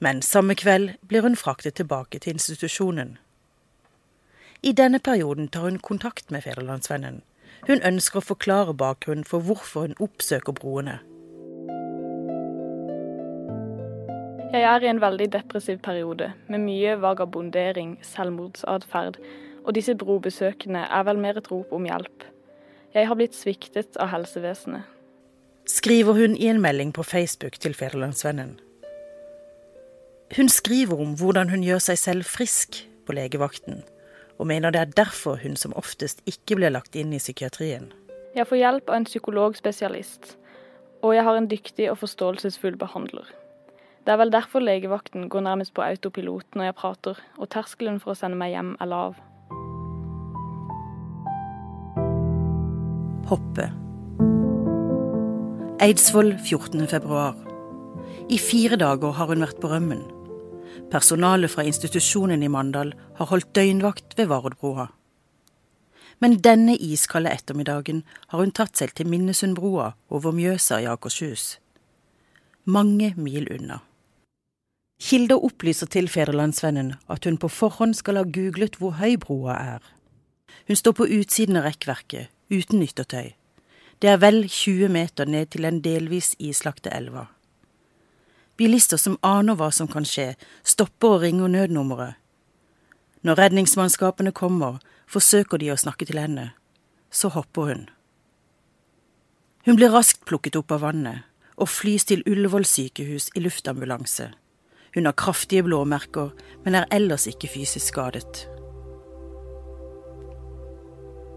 [0.00, 3.18] Men samme kveld blir hun fraktet tilbake til institusjonen.
[4.62, 7.20] I denne perioden tar hun kontakt med Federlandsvennen
[7.68, 10.98] hun ønsker å forklare bakgrunnen for hvorfor hun oppsøker broene.
[14.52, 19.16] Jeg er i en veldig depressiv periode, med mye vagabondering, selvmordsatferd,
[19.64, 22.26] og disse brobesøkene er vel mer et rop om hjelp.
[22.92, 24.84] Jeg har blitt sviktet av helsevesenet.
[25.64, 28.58] Skriver hun i en melding på Facebook til Federlandsvennen.
[30.36, 33.80] Hun skriver om hvordan hun gjør seg selv frisk på legevakten,
[34.38, 37.90] og mener det er derfor hun som oftest ikke blir lagt inn i psykiatrien.
[38.32, 40.36] Jeg får hjelp av en psykologspesialist,
[41.02, 43.26] og jeg har en dyktig og forståelsesfull behandler.
[44.02, 48.14] Det er vel derfor legevakten går nærmest på autopilot når jeg prater, og terskelen for
[48.14, 49.20] å sende meg hjem er lav.
[53.30, 53.68] Hoppe.
[55.82, 57.22] Eidsvoll 14.2.
[58.30, 60.02] I fire dager har hun vært på rømmen.
[60.92, 64.90] Personalet fra institusjonen i Mandal har holdt døgnvakt ved Vardbroa.
[66.20, 71.56] Men denne iskalde ettermiddagen har hun tatt seg til Minnesundbroa over Mjøsa i Akershus.
[72.68, 73.80] Mange mil unna.
[75.02, 79.80] Kilder opplyser til Federlandsvennen at hun på forhånd skal ha googlet hvor høy broa er.
[80.68, 83.32] Hun står på utsiden av rekkverket, uten nyttertøy.
[83.98, 87.30] Det er vel 20 meter ned til den delvis islagte elva.
[88.56, 90.34] Bilister som aner hva som kan skje,
[90.64, 92.18] stopper og ringer nødnummeret.
[93.22, 96.50] Når redningsmannskapene kommer, forsøker de å snakke til henne.
[97.10, 97.84] Så hopper hun.
[99.66, 101.28] Hun blir raskt plukket opp av vannet
[101.60, 104.32] og flys til Ullevål sykehus i luftambulanse.
[104.94, 106.32] Hun har kraftige blåmerker,
[106.64, 108.46] men er ellers ikke fysisk skadet.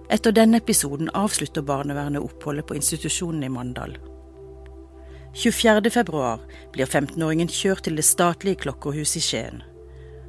[0.10, 3.96] Etter denne episoden avslutter barnevernet oppholdet på institusjonen i Mandal.
[5.36, 5.90] 24.
[5.92, 6.40] februar
[6.72, 9.64] blir 15-åringen kjørt til det statlige klokkerhuset i Skien.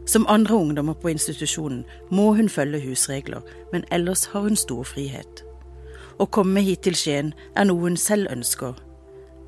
[0.06, 5.44] Som andre ungdommer på institusjonen må hun følge husregler, men ellers har hun stor frihet.
[6.18, 8.74] Å komme hit til Skien er noe hun selv ønsker,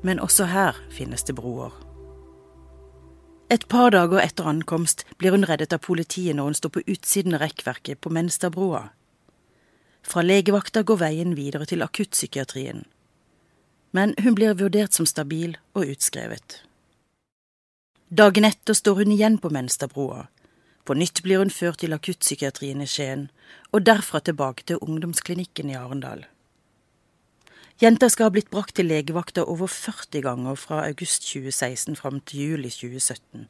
[0.01, 1.75] men også her finnes det broer.
[3.51, 7.35] Et par dager etter ankomst blir hun reddet av politiet når hun står på utsiden
[7.35, 8.85] av rekkverket på Menstadbroa.
[10.07, 12.85] Fra legevakta går veien videre til akuttpsykiatrien.
[13.91, 16.61] Men hun blir vurdert som stabil og utskrevet.
[18.09, 20.27] Dagen etter står hun igjen på Menstadbroa.
[20.85, 23.27] På nytt blir hun ført til akuttpsykiatrien i Skien,
[23.69, 26.25] og derfra tilbake til ungdomsklinikken i Arendal.
[27.79, 32.41] Jenta skal ha blitt brakt til legevakta over 40 ganger fra august 2016 fram til
[32.49, 33.45] juli 2017.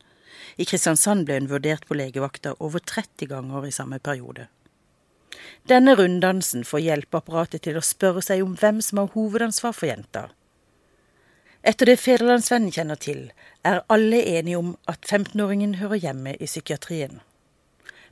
[0.61, 4.45] I Kristiansand ble hun vurdert på legevakta over 30 ganger i samme periode.
[5.69, 10.29] Denne runddansen får hjelpeapparatet til å spørre seg om hvem som har hovedansvar for jenta.
[11.61, 13.25] Etter det Federlandsvennen kjenner til,
[13.67, 17.19] er alle enige om at 15-åringen hører hjemme i psykiatrien.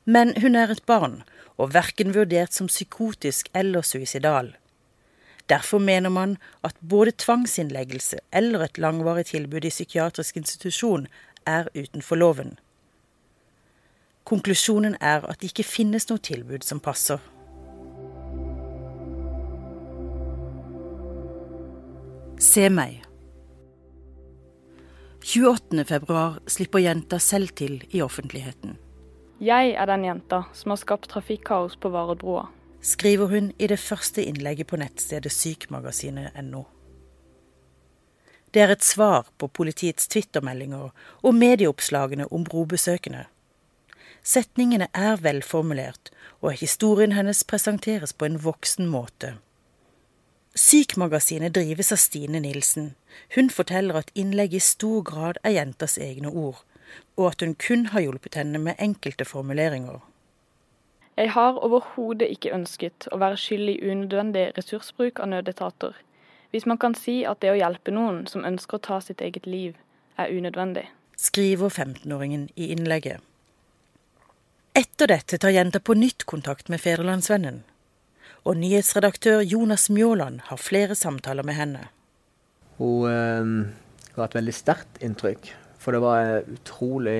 [0.04, 1.22] Men hun er et barn,
[1.58, 4.54] og verken vurdert som psykotisk eller suicidal.
[5.50, 11.08] Derfor mener man at både tvangsinnleggelse eller et langvarig tilbud i psykiatrisk institusjon
[11.48, 12.58] er utenfor loven.
[14.28, 17.22] Konklusjonen er at det ikke finnes noe tilbud som passer.
[22.44, 23.00] Se meg.
[25.24, 25.86] 28.
[25.88, 28.76] februar slipper jenta selv til i offentligheten.
[29.40, 32.48] Jeg er den jenta som har skapt trafikkaos på Varedbrua.
[32.82, 36.64] Skriver hun i det første innlegget på nettstedet sykmagasinet.no.
[38.54, 40.92] Det er et svar på politiets twittermeldinger
[41.24, 43.26] og medieoppslagene om brobesøkende.
[44.28, 46.10] Setningene er velformulert,
[46.44, 49.38] og historien hennes presenteres på en voksen måte.
[50.58, 52.90] Sykmagasinet drives av Stine Nilsen.
[53.36, 56.60] Hun forteller at innlegget i stor grad er jentas egne ord,
[57.16, 60.02] og at hun kun har hjulpet henne med enkelte formuleringer.
[61.18, 65.96] Jeg har overhodet ikke ønsket å være skyld i unødvendig ressursbruk av nødetater.
[66.52, 69.48] Hvis man kan si at det å hjelpe noen som ønsker å ta sitt eget
[69.48, 69.80] liv,
[70.20, 70.90] er unødvendig.
[71.16, 73.24] Skriver 15-åringen i innlegget.
[74.78, 77.64] Etter dette tar jenta på nytt kontakt med Federlandsvennen
[78.46, 81.82] og nyhetsredaktør Jonas Mjåland har flere samtaler med henne.
[82.78, 83.50] Hun eh,
[84.14, 85.50] ga et veldig sterkt inntrykk,
[85.82, 87.18] for det var en utrolig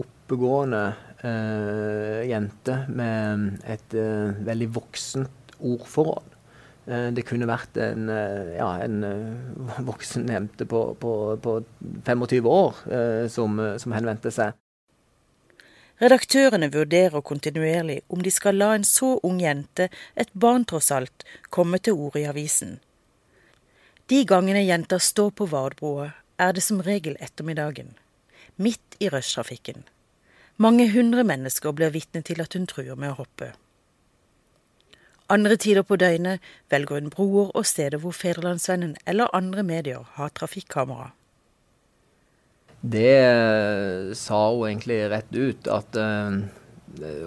[0.00, 0.82] oppegående
[1.28, 6.32] eh, jente med et eh, veldig voksent ordforråd.
[6.86, 11.60] Eh, det kunne vært en, eh, ja, en eh, voksen jente på, på, på
[12.08, 12.82] 25 år
[13.30, 14.56] som, som henvendte seg.
[16.02, 19.86] Redaktørene vurderer kontinuerlig om de skal la en så ung jente,
[20.18, 22.80] et barn tross alt, komme til orde i avisen.
[24.10, 26.08] De gangene jenta står på Vardbroa,
[26.42, 27.94] er det som regel ettermiddagen,
[28.56, 29.84] midt i rushtrafikken.
[30.58, 33.52] Mange hundre mennesker blir vitne til at hun truer med å hoppe.
[35.30, 40.34] Andre tider på døgnet velger hun broer og steder hvor Federlandsvennen eller andre medier har
[40.34, 41.12] trafikkamera.
[42.82, 46.34] Det eh, sa hun egentlig rett ut, at uh,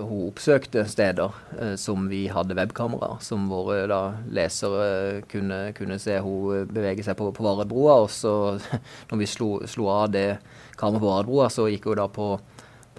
[0.03, 4.01] hun oppsøkte steder uh, som vi hadde webkamera, som våre da,
[4.35, 8.01] lesere kunne, kunne, se hun bevege seg på, på Varedbroa.
[8.03, 8.35] Og så,
[9.11, 10.27] når vi slo, slo av det
[10.75, 12.33] kameraet på Varedbroa, så gikk hun da på,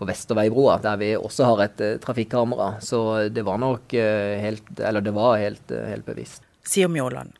[0.00, 2.78] på Vesterveibroa, der vi også har et trafikkamera.
[2.80, 6.40] Så det var nok helt Eller det var helt, helt bevisst.
[6.64, 7.36] Sier Mjåland.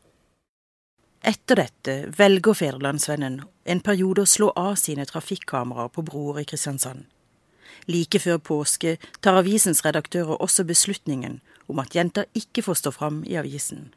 [1.27, 7.03] Etter dette velger Federlandsvennen en periode å slå av sine trafikkameraer på broer i Kristiansand.
[7.91, 8.93] Like før påske
[9.27, 13.89] tar avisens redaktører også beslutningen om at jenta ikke får stå fram i avisen.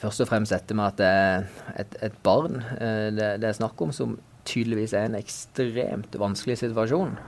[0.00, 1.46] Først og fremst dette med at det er
[1.84, 4.16] et, et barn eh, det, det, er snakk om, som
[4.48, 7.18] tydeligvis er en ekstremt vanskelig situasjon.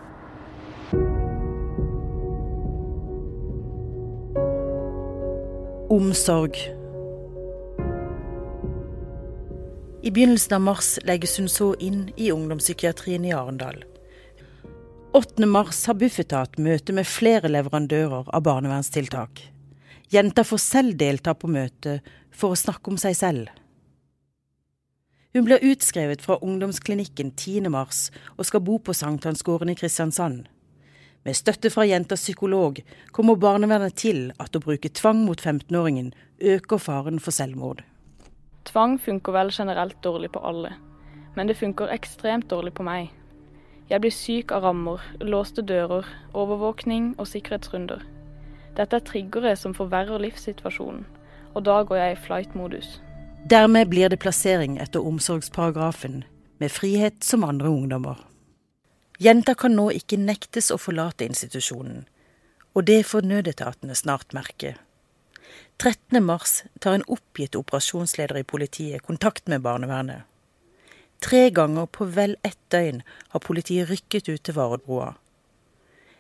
[5.93, 6.80] Omsorg.
[10.03, 13.83] I begynnelsen av mars legges hun så inn i ungdomspsykiatrien i Arendal.
[15.13, 15.47] 8.
[15.47, 19.43] mars har Bufetat møte med flere leverandører av barnevernstiltak.
[20.09, 23.51] Jenta får selv delta på møtet for å snakke om seg selv.
[25.37, 27.69] Hun blir utskrevet fra ungdomsklinikken 10.
[27.69, 30.49] mars og skal bo på Sankthansgården i Kristiansand.
[31.29, 32.81] Med støtte fra jentas psykolog
[33.13, 37.85] kommer barnevernet til at å bruke tvang mot 15-åringen øker faren for selvmord.
[38.71, 40.77] Tvang funker vel generelt dårlig på alle,
[41.35, 43.09] men det funker ekstremt dårlig på meg.
[43.91, 46.07] Jeg blir syk av rammer, låste dører,
[46.39, 48.05] overvåkning og sikkerhetsrunder.
[48.77, 51.03] Dette er triggere som forverrer livssituasjonen,
[51.55, 53.01] og da går jeg i flight-modus.
[53.51, 56.23] Dermed blir det plassering etter omsorgsparagrafen,
[56.63, 58.21] med frihet som andre ungdommer.
[59.19, 62.05] Jenta kan nå ikke nektes å forlate institusjonen,
[62.75, 64.77] og det får nødetatene snart merke.
[65.77, 66.25] 13.
[66.25, 70.23] mars tar en oppgitt operasjonsleder i politiet kontakt med barnevernet.
[71.21, 75.15] Tre ganger på vel ett døgn har politiet rykket ut til Varoddbrua.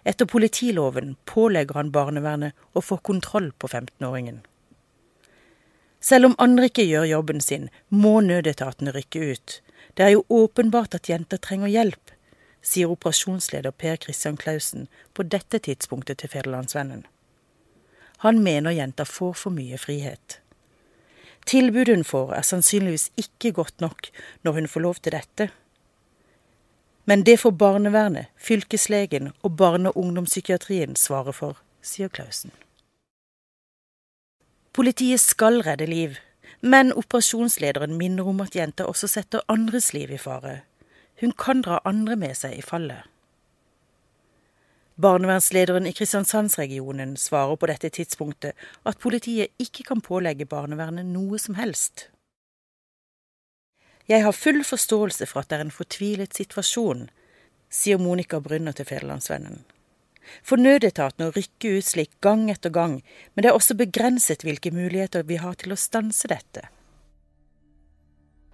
[0.04, 4.40] Etter politiloven pålegger han barnevernet å få kontroll på 15-åringen.
[6.00, 9.60] Selv om andre ikke gjør jobben sin, må nødetatene rykke ut.
[9.94, 12.12] Det er jo åpenbart at jenter trenger hjelp,
[12.64, 17.04] sier operasjonsleder Per Christian Clausen på dette tidspunktet til Federlandsvennen.
[18.20, 20.40] Han mener jenta får for mye frihet.
[21.48, 24.10] Tilbudet hun får er sannsynligvis ikke godt nok
[24.44, 25.46] når hun får lov til dette.
[27.08, 32.52] Men det får barnevernet, fylkeslegen og barne- og ungdomspsykiatrien svare for, sier Klausen.
[34.72, 36.20] Politiet skal redde liv,
[36.60, 40.60] men operasjonslederen minner om at jenta også setter andres liv i fare.
[41.20, 43.00] Hun kan dra andre med seg i fallet.
[45.00, 51.56] Barnevernslederen i Kristiansandsregionen svarer på dette tidspunktet at politiet ikke kan pålegge barnevernet noe som
[51.56, 52.10] helst.
[54.10, 57.06] Jeg har full forståelse for at det er en fortvilet situasjon,
[57.72, 59.62] sier Monica Brynner til Federlandsvennen.
[60.44, 62.98] For nødetatene å rykke ut slik gang etter gang,
[63.32, 66.66] men det er også begrenset hvilke muligheter vi har til å stanse dette.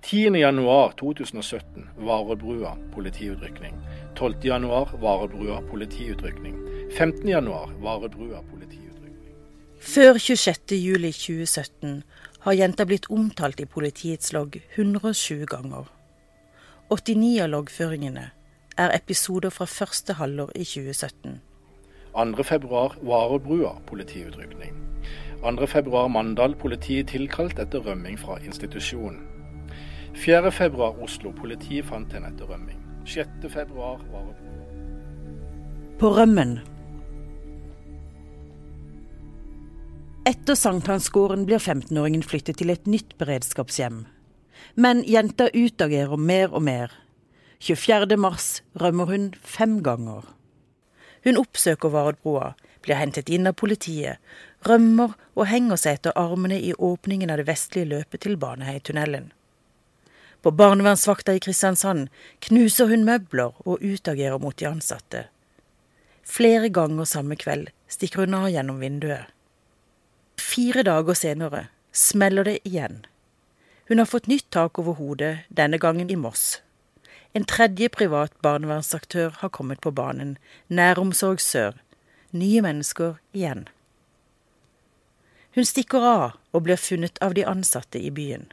[0.07, 1.63] 10.1.2017
[1.97, 3.75] Varebrua politiutrykning.
[4.15, 6.57] 12.1 Varebrua politiutrykning.
[6.99, 9.35] 15.1 Varebrua politiutrykning.
[9.81, 12.03] Før 26.07.2017
[12.39, 15.85] har jenta blitt omtalt i politiets logg 107 ganger.
[16.91, 18.31] 89 av loggføringene
[18.79, 21.41] er episoder fra første halvår i 2017.
[22.15, 24.75] 2.2 Varebrua politiutrykning.
[25.43, 29.36] 2.2 Mandal politiet tilkalt etter rømming fra institusjonen.
[30.17, 31.33] 4.2 Oslo.
[31.37, 32.81] Politiet fant henne etter rømming.
[33.07, 34.25] 6.2 Varebrua.
[36.01, 36.59] På rømmen.
[40.27, 44.05] Etter sankthansgården blir 15-åringen flyttet til et nytt beredskapshjem.
[44.75, 46.91] Men jenta utagerer mer og mer.
[47.63, 48.17] 24.
[48.21, 48.49] mars
[48.81, 50.27] rømmer hun fem ganger.
[51.25, 52.53] Hun oppsøker Vardbroa,
[52.83, 54.21] blir hentet inn av politiet,
[54.67, 59.31] rømmer og henger seg etter armene i åpningen av det vestlige løpet til Baneheitunnelen.
[60.43, 62.09] På barnevernsvakta i Kristiansand
[62.49, 65.27] knuser hun møbler og utagerer mot de ansatte.
[66.27, 69.31] Flere ganger samme kveld stikker hun av gjennom vinduet.
[70.37, 73.05] Fire dager senere smeller det igjen.
[73.89, 76.61] Hun har fått nytt tak over hodet, denne gangen i Moss.
[77.33, 80.37] En tredje privat barnevernsaktør har kommet på banen,
[80.69, 81.77] Næromsorg Sør.
[82.33, 83.69] Nye mennesker igjen.
[85.55, 88.49] Hun stikker av og blir funnet av de ansatte i byen.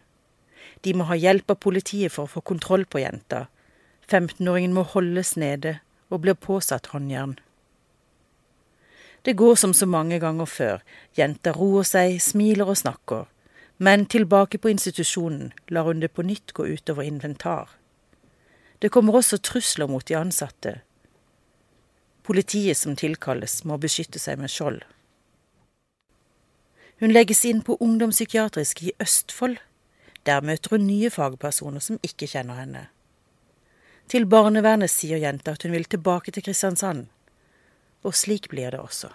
[0.84, 3.48] De må ha hjelp av politiet for å få kontroll på jenta.
[4.10, 5.78] 15-åringen må holdes nede
[6.12, 7.38] og blir påsatt håndjern.
[9.24, 10.82] Det går som så mange ganger før.
[11.16, 13.30] Jenta roer seg, smiler og snakker.
[13.80, 17.72] Men tilbake på institusjonen lar hun det på nytt gå utover inventar.
[18.84, 20.82] Det kommer også trusler mot de ansatte.
[22.24, 24.84] Politiet som tilkalles, må beskytte seg med skjold.
[27.00, 29.58] Hun legges inn på ungdomspsykiatrisk i Østfold
[30.26, 32.86] der møter hun nye fagpersoner som ikke kjenner henne.
[34.08, 37.08] Til barnevernet sier jenta at hun vil tilbake til Kristiansand.
[38.04, 39.10] Og slik blir det også.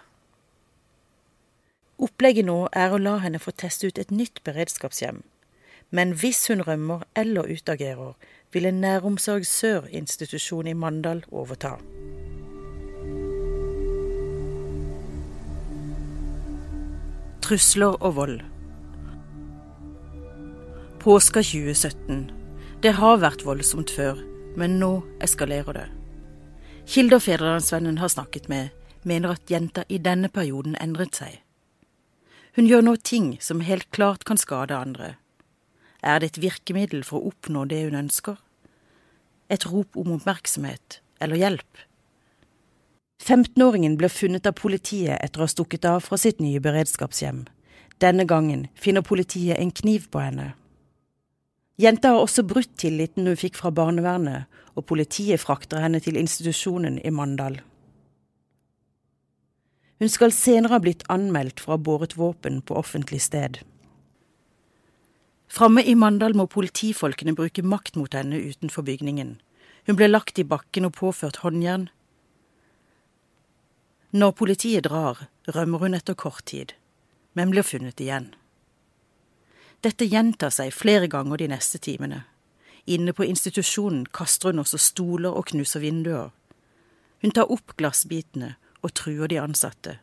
[1.99, 5.25] Opplegget nå er å la henne få teste ut et nytt beredskapshjem.
[5.91, 8.15] Men hvis hun rømmer eller utagerer,
[8.53, 11.77] vil en Næromsorg Sør-institusjon i Mandal overta.
[17.45, 18.41] Trusler og vold.
[20.99, 22.31] Påska 2017.
[22.83, 24.19] Det har vært voldsomt før,
[24.59, 25.85] men nå eskalerer det.
[26.91, 28.73] Kilder Fedrelandsvennen har snakket med,
[29.07, 31.39] mener at jenta i denne perioden endret seg.
[32.59, 35.15] Hun gjør nå ting som helt klart kan skade andre.
[36.03, 38.35] Er det et virkemiddel for å oppnå det hun ønsker?
[39.55, 41.85] Et rop om oppmerksomhet eller hjelp?
[43.23, 47.45] 15-åringen ble funnet av politiet etter å ha stukket av fra sitt nye beredskapshjem.
[48.03, 50.57] Denne gangen finner politiet en kniv på henne.
[51.79, 56.99] Jenta har også brutt tilliten hun fikk fra barnevernet, og politiet frakter henne til institusjonen
[57.07, 57.61] i Mandal.
[59.99, 63.61] Hun skal senere ha blitt anmeldt for å ha båret våpen på offentlig sted.
[65.49, 69.39] Framme i Mandal må politifolkene bruke makt mot henne utenfor bygningen.
[69.87, 71.89] Hun ble lagt i bakken og påført håndjern.
[74.13, 76.75] Når politiet drar, rømmer hun etter kort tid,
[77.35, 78.31] men blir funnet igjen.
[79.85, 82.25] Dette gjentar seg flere ganger de neste timene.
[82.89, 86.33] Inne på institusjonen kaster hun også stoler og knuser vinduer.
[87.23, 89.99] Hun tar opp glassbitene og truer de ansatte.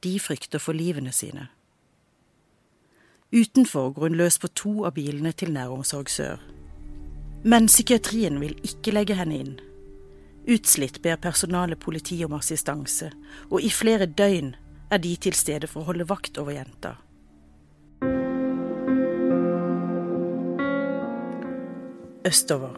[0.00, 1.48] De frykter for livene sine.
[3.34, 6.40] Utenfor går hun løs på to av bilene til Næromsorg Sør.
[7.44, 9.56] Men psykiatrien vil ikke legge henne inn.
[10.46, 13.10] Utslitt ber personalet politiet om assistanse,
[13.50, 14.54] og i flere døgn
[14.90, 16.94] er de til stede for å holde vakt over jenta.
[22.26, 22.74] Østover.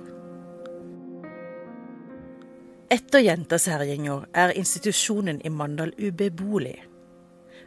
[2.93, 6.75] Etter jentas herjinger er institusjonen i Mandal ubeboelig.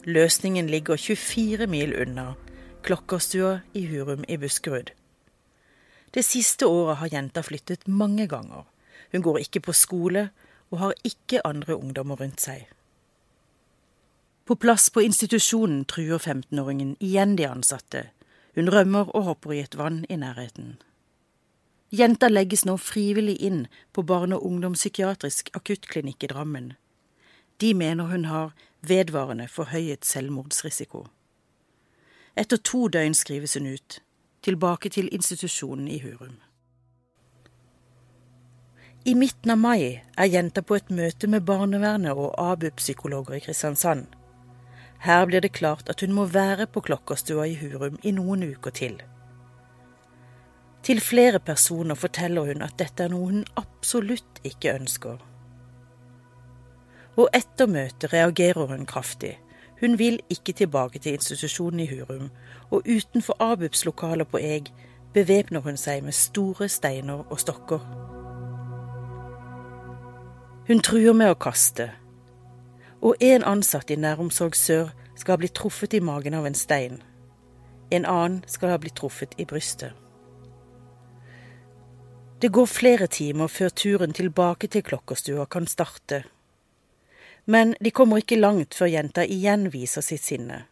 [0.05, 2.35] Løsningen ligger 24 mil unna,
[2.85, 4.91] Klokkerstua i Hurum i Buskerud.
[6.13, 8.67] Det siste året har jenta flyttet mange ganger.
[9.11, 10.27] Hun går ikke på skole
[10.69, 12.67] og har ikke andre ungdommer rundt seg.
[14.45, 18.05] På plass på institusjonen truer 15-åringen igjen de ansatte.
[18.53, 20.77] Hun rømmer og hopper i et vann i nærheten.
[21.91, 26.73] Jenta legges nå frivillig inn på barne- og ungdomspsykiatrisk akuttklinikk i Drammen.
[27.59, 31.07] De mener hun har vedvarende forhøyet selvmordsrisiko.
[32.35, 33.99] Etter to døgn skrives hun ut,
[34.41, 36.39] tilbake til institusjonen i Hurum.
[39.05, 44.05] I midten av mai er jenta på et møte med barnevernet og ABUP-psykologer i Kristiansand.
[45.01, 48.71] Her blir det klart at hun må være på Klokkerstua i Hurum i noen uker
[48.71, 49.01] til.
[50.83, 55.21] Til flere personer forteller hun at dette er noe hun absolutt ikke ønsker.
[57.19, 59.37] Og etter møtet reagerer hun kraftig
[59.81, 62.29] hun vil ikke tilbake til institusjonen i Hurum,
[62.69, 64.73] og utenfor Abups lokaler på Eg
[65.13, 67.79] bevæpner hun seg med store steiner og stokker.
[70.67, 71.89] Hun truer med å kaste,
[73.01, 77.01] og en ansatt i Næromsorg Sør skal ha blitt truffet i magen av en stein.
[77.91, 79.97] En annen skal ha blitt truffet i brystet.
[82.41, 86.23] Det går flere timer før turen tilbake til Klokkerstua kan starte.
[87.45, 90.63] Men de kommer ikke langt før jenta igjen viser sitt sinne.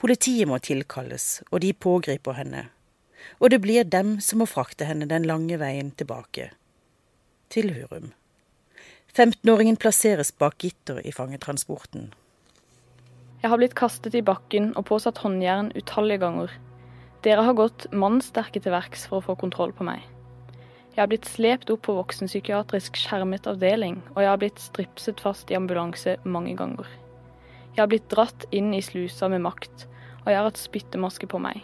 [0.00, 2.64] Politiet må tilkalles, og de pågriper henne.
[3.36, 6.54] Og det blir dem som må frakte henne den lange veien tilbake.
[7.52, 8.14] Til Hurum.
[9.12, 12.14] 15-åringen plasseres bak gitter i fangetransporten.
[13.42, 16.60] Jeg har blitt kastet i bakken og påsatt håndjern utallige ganger.
[17.26, 20.00] Dere har gått mannsterke til verks for å få kontroll på meg.
[20.98, 25.52] Jeg har blitt slept opp på voksenpsykiatrisk skjermet avdeling, og jeg har blitt stripset fast
[25.52, 26.88] i ambulanse mange ganger.
[27.76, 29.84] Jeg har blitt dratt inn i slusa med makt,
[30.24, 31.62] og jeg har hatt spyttemaske på meg.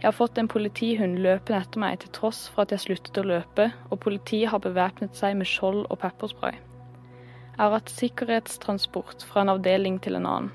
[0.00, 3.26] Jeg har fått en politihund løpende etter meg til tross for at jeg sluttet å
[3.30, 6.58] løpe, og politiet har bevæpnet seg med skjold og pepperspray.
[6.58, 10.54] Jeg har hatt sikkerhetstransport fra en avdeling til en annen.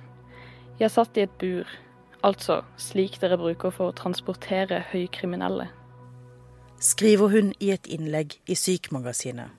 [0.83, 1.63] Jeg satt i et bur,
[2.27, 5.71] altså slik dere bruker for å transportere høykriminelle
[6.81, 9.53] skriver hun i et innlegg i Sykmagasinet.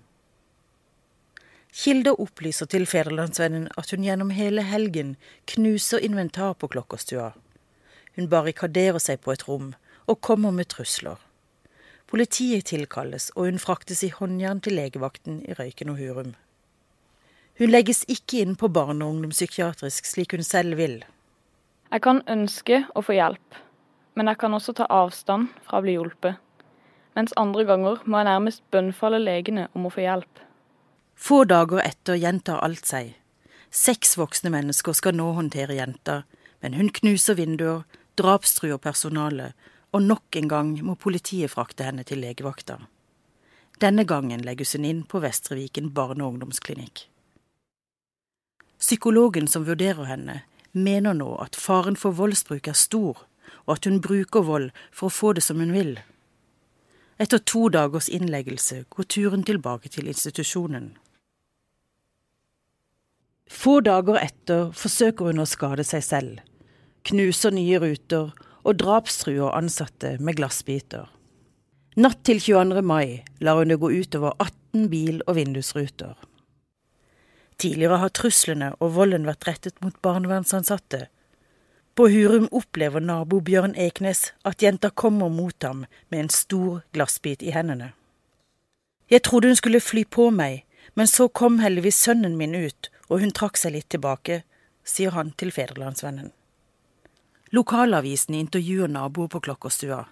[1.72, 5.14] Kilder opplyser til Federlandsvennen at hun gjennom hele helgen
[5.48, 7.30] knuser inventar på Klokkerstua.
[8.16, 9.70] Hun barrikaderer seg på et rom
[10.10, 11.16] og kommer med trusler.
[12.10, 16.34] Politiet tilkalles, og hun fraktes i håndjern til legevakten i Røyken og Hurum.
[17.56, 21.04] Hun legges ikke inn på barne- og ungdomspsykiatrisk slik hun selv vil.
[21.92, 23.62] Jeg kan ønske å få hjelp,
[24.18, 26.36] men jeg kan også ta avstand fra å bli hjulpet
[27.16, 30.44] mens andre ganger må jeg nærmest bønnfalle legene om å få hjelp.
[31.14, 33.12] Få dager etter gjentar alt seg.
[33.72, 36.22] Seks voksne mennesker skal nå håndtere jenta,
[36.60, 37.84] men hun knuser vinduer,
[38.20, 39.56] drapstruer personalet
[39.92, 42.78] og nok en gang må politiet frakte henne til legevakta.
[43.80, 47.08] Denne gangen legges hun inn på Vestre Viken barne- og ungdomsklinikk.
[48.78, 50.42] Psykologen som vurderer henne,
[50.72, 53.20] mener nå at faren for voldsbruk er stor,
[53.66, 55.98] og at hun bruker vold for å få det som hun vil.
[57.20, 60.92] Etter to dagers innleggelse går turen tilbake til institusjonen.
[63.52, 66.40] Få dager etter forsøker hun å skade seg selv,
[67.04, 68.32] knuser nye ruter
[68.62, 71.10] og drapstruer ansatte med glassbiter.
[72.00, 72.80] Natt til 22.
[72.80, 76.14] mai lar hun det gå utover 18 bil- og vindusruter.
[77.60, 81.10] Tidligere har truslene og volden vært rettet mot barnevernsansatte.
[81.95, 87.43] På Hurum opplever nabo Bjørn Eknes at jenta kommer mot ham med en stor glassbit
[87.43, 87.90] i hendene.
[89.11, 90.62] Jeg trodde hun skulle fly på meg,
[90.97, 94.40] men så kom heldigvis sønnen min ut og hun trakk seg litt tilbake,
[94.88, 96.30] sier han til Federlandsvennen.
[97.53, 100.07] Lokalavisen intervjuer naboer på Klokkerstua.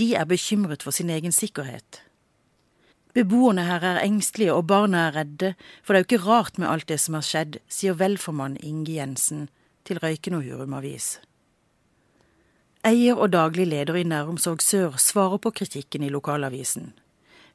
[0.00, 2.00] De er bekymret for sin egen sikkerhet.
[3.12, 5.52] Beboerne her er engstelige og barna er redde,
[5.84, 8.96] for det er jo ikke rart med alt det som har skjedd, sier velformann Inge
[8.96, 9.44] Jensen
[9.84, 11.18] til Røyken og Hurum Avis.
[12.84, 16.92] Eier og daglig leder i Næromsorg Sør svarer på kritikken i lokalavisen.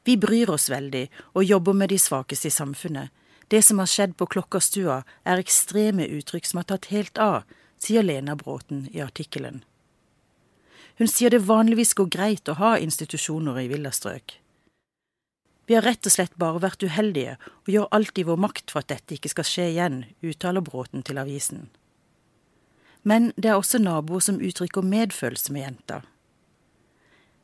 [0.05, 3.09] Vi bryr oss veldig og jobber med de svakeste i samfunnet,
[3.49, 7.47] det som har skjedd på Klokkerstua, er ekstreme uttrykk som har tatt helt av,
[7.81, 9.63] sier Lena Bråten i artikkelen.
[10.99, 14.35] Hun sier det vanligvis går greit å ha institusjoner i villastrøk.
[15.69, 18.81] Vi har rett og slett bare vært uheldige og gjør alt i vår makt for
[18.81, 21.67] at dette ikke skal skje igjen, uttaler Bråten til avisen.
[23.03, 26.01] Men det er også naboer som uttrykker medfølelse med jenta.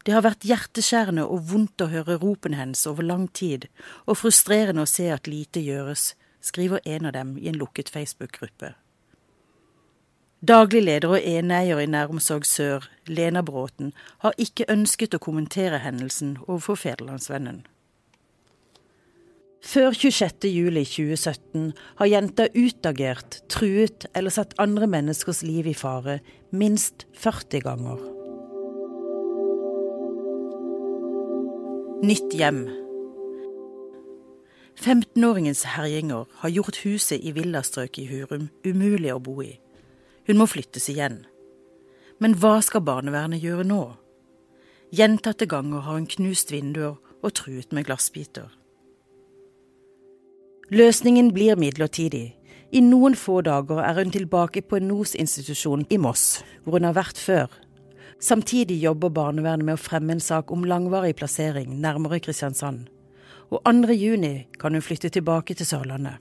[0.05, 3.65] Det har vært hjerteskjærende og vondt å høre ropene hennes over lang tid,
[4.05, 6.13] og frustrerende å se at lite gjøres,
[6.45, 8.75] skriver en av dem i en lukket Facebook-gruppe.
[10.45, 16.35] Daglig leder og eneeier i Næromsorg Sør, Lena Bråten, har ikke ønsket å kommentere hendelsen
[16.45, 17.63] overfor Federlandsvennen.
[19.65, 20.45] Før 26.
[20.53, 26.19] juli 2017 har jenta utagert, truet eller satt andre menneskers liv i fare
[26.53, 28.03] minst 40 ganger.
[32.05, 32.59] Nytt hjem.
[34.77, 39.55] 15-åringens herjinger har gjort huset i villastrøket i Hurum umulig å bo i.
[40.29, 41.23] Hun må flyttes igjen.
[42.21, 43.81] Men hva skal barnevernet gjøre nå?
[44.93, 48.53] Gjentatte ganger har hun knust vinduer og truet med glassbiter.
[50.69, 52.33] Løsningen blir midlertidig.
[52.71, 56.95] I noen få dager er hun tilbake på en NOS-institusjon i Moss, hvor hun har
[56.97, 57.51] vært før.
[58.19, 62.87] Samtidig jobber barnevernet med å fremme en sak om langvarig plassering nærmere Kristiansand.
[63.53, 63.93] Og 2.
[63.93, 66.17] juni kan hun flytte tilbake til Sørlandet.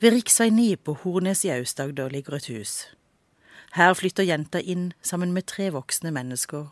[0.00, 0.50] Ved rv.
[0.50, 2.72] 9 på Hornes i Aust-Agder ligger et hus.
[3.78, 6.66] Her flytter jenta inn sammen med tre voksne mennesker.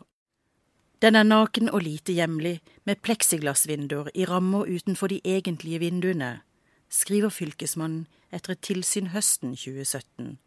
[1.05, 6.39] Den er naken og lite hjemlig, med pleksiglassvinduer i rammer utenfor de egentlige vinduene,
[6.89, 10.39] skriver fylkesmannen etter et tilsyn høsten 2017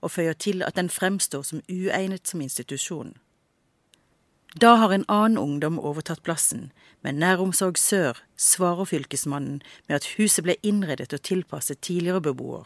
[0.00, 3.12] og føyer til at den fremstår som uegnet som institusjon.
[4.60, 6.72] Da har en annen ungdom overtatt plassen,
[7.04, 12.64] men Næromsorg Sør svarer fylkesmannen med at huset ble innredet og tilpasset tidligere beboer.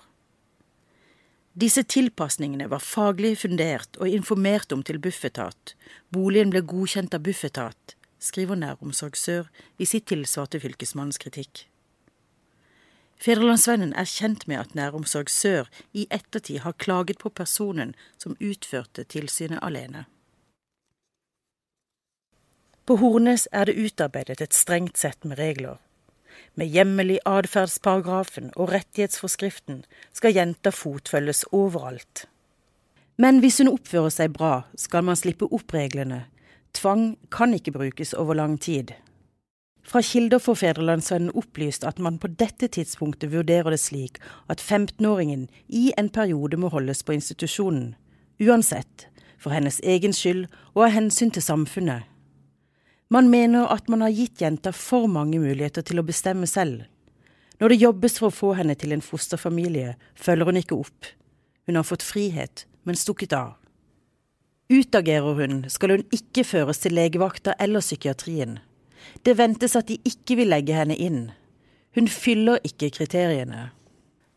[1.60, 5.74] Disse tilpasningene var faglig fundert og informert om til Bufetat.
[6.08, 11.66] Boligen ble godkjent av Bufetat, skriver Næromsorg Sør i sitt tilsvar til fylkesmannens kritikk.
[13.20, 19.04] Federlandsvennen er kjent med at Næromsorg Sør i ettertid har klaget på personen som utførte
[19.04, 20.06] tilsynet alene.
[22.88, 25.76] På Hornes er det utarbeidet et strengt sett med regler.
[26.60, 29.78] Med hjemmel i atferdsparagrafen og rettighetsforskriften
[30.12, 32.26] skal jenta fotfølges overalt.
[33.16, 36.26] Men hvis hun oppfører seg bra, skal man slippe opp reglene.
[36.76, 38.92] Tvang kan ikke brukes over lang tid.
[39.88, 44.20] Fra kilder får Federlandsvennen opplyst at man på dette tidspunktet vurderer det slik
[44.52, 47.94] at 15-åringen i en periode må holdes på institusjonen,
[48.36, 49.08] uansett,
[49.40, 50.44] for hennes egen skyld
[50.74, 52.09] og av hensyn til samfunnet.
[53.10, 56.84] Man mener at man har gitt jenta for mange muligheter til å bestemme selv.
[57.58, 61.08] Når det jobbes for å få henne til en fosterfamilie, følger hun ikke opp.
[61.66, 63.56] Hun har fått frihet, men stukket av.
[64.70, 68.60] Utagerer hun, skal hun ikke føres til legevakta eller psykiatrien.
[69.26, 71.20] Det ventes at de ikke vil legge henne inn.
[71.98, 73.72] Hun fyller ikke kriteriene.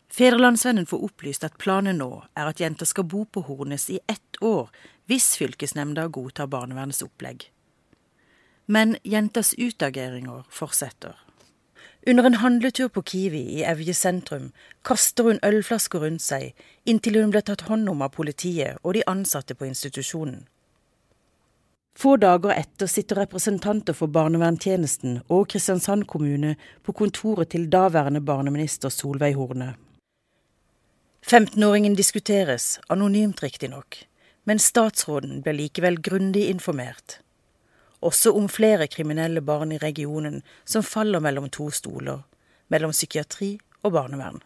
[0.09, 4.41] Federlandsvennen får opplyst at planen nå er at jenta skal bo på Hornes i ett
[4.41, 4.73] år
[5.09, 7.52] hvis fylkesnemnda godtar barnevernets opplegg.
[8.65, 11.15] Men jentas utageringer fortsetter.
[12.05, 14.51] Under en handletur på Kiwi i Evje sentrum
[14.83, 16.51] kaster hun ølflasker rundt seg
[16.83, 20.41] inntil hun ble tatt hånd om av politiet og de ansatte på institusjonen.
[21.95, 28.89] Få dager etter sitter representanter for barnevernstjenesten og Kristiansand kommune på kontoret til daværende barneminister
[28.89, 29.75] Solveig Horne.
[31.23, 34.01] 15-åringen diskuteres, anonymt riktignok,
[34.43, 37.21] men statsråden blir likevel grundig informert.
[38.03, 42.25] Også om flere kriminelle barn i regionen som faller mellom to stoler,
[42.67, 44.41] mellom psykiatri og barnevern.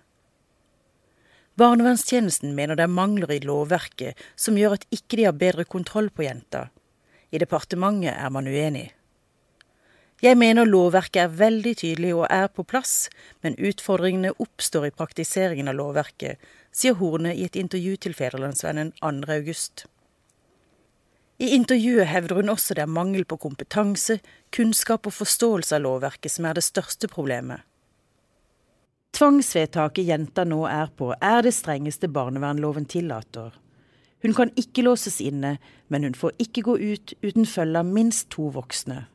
[1.58, 6.12] Barnevernstjenesten mener det er mangler i lovverket som gjør at ikke de har bedre kontroll
[6.14, 6.68] på jenta,
[7.34, 8.92] i departementet er man uenig.
[10.22, 13.10] Jeg mener lovverket er veldig tydelig og er på plass,
[13.42, 16.38] men utfordringene oppstår i praktiseringen av lovverket,
[16.74, 19.12] sier Horne i et intervju til Federlandsvennen 2.
[19.34, 19.86] august.
[21.38, 24.18] I intervjuet hevder hun også det er mangel på kompetanse,
[24.54, 27.62] kunnskap og forståelse av lovverket som er det største problemet.
[29.14, 33.54] Tvangsvedtaket jenta nå er på, er det strengeste barnevernloven tillater.
[34.26, 35.58] Hun kan ikke låses inne,
[35.88, 39.06] men hun får ikke gå ut uten følge av minst to voksne.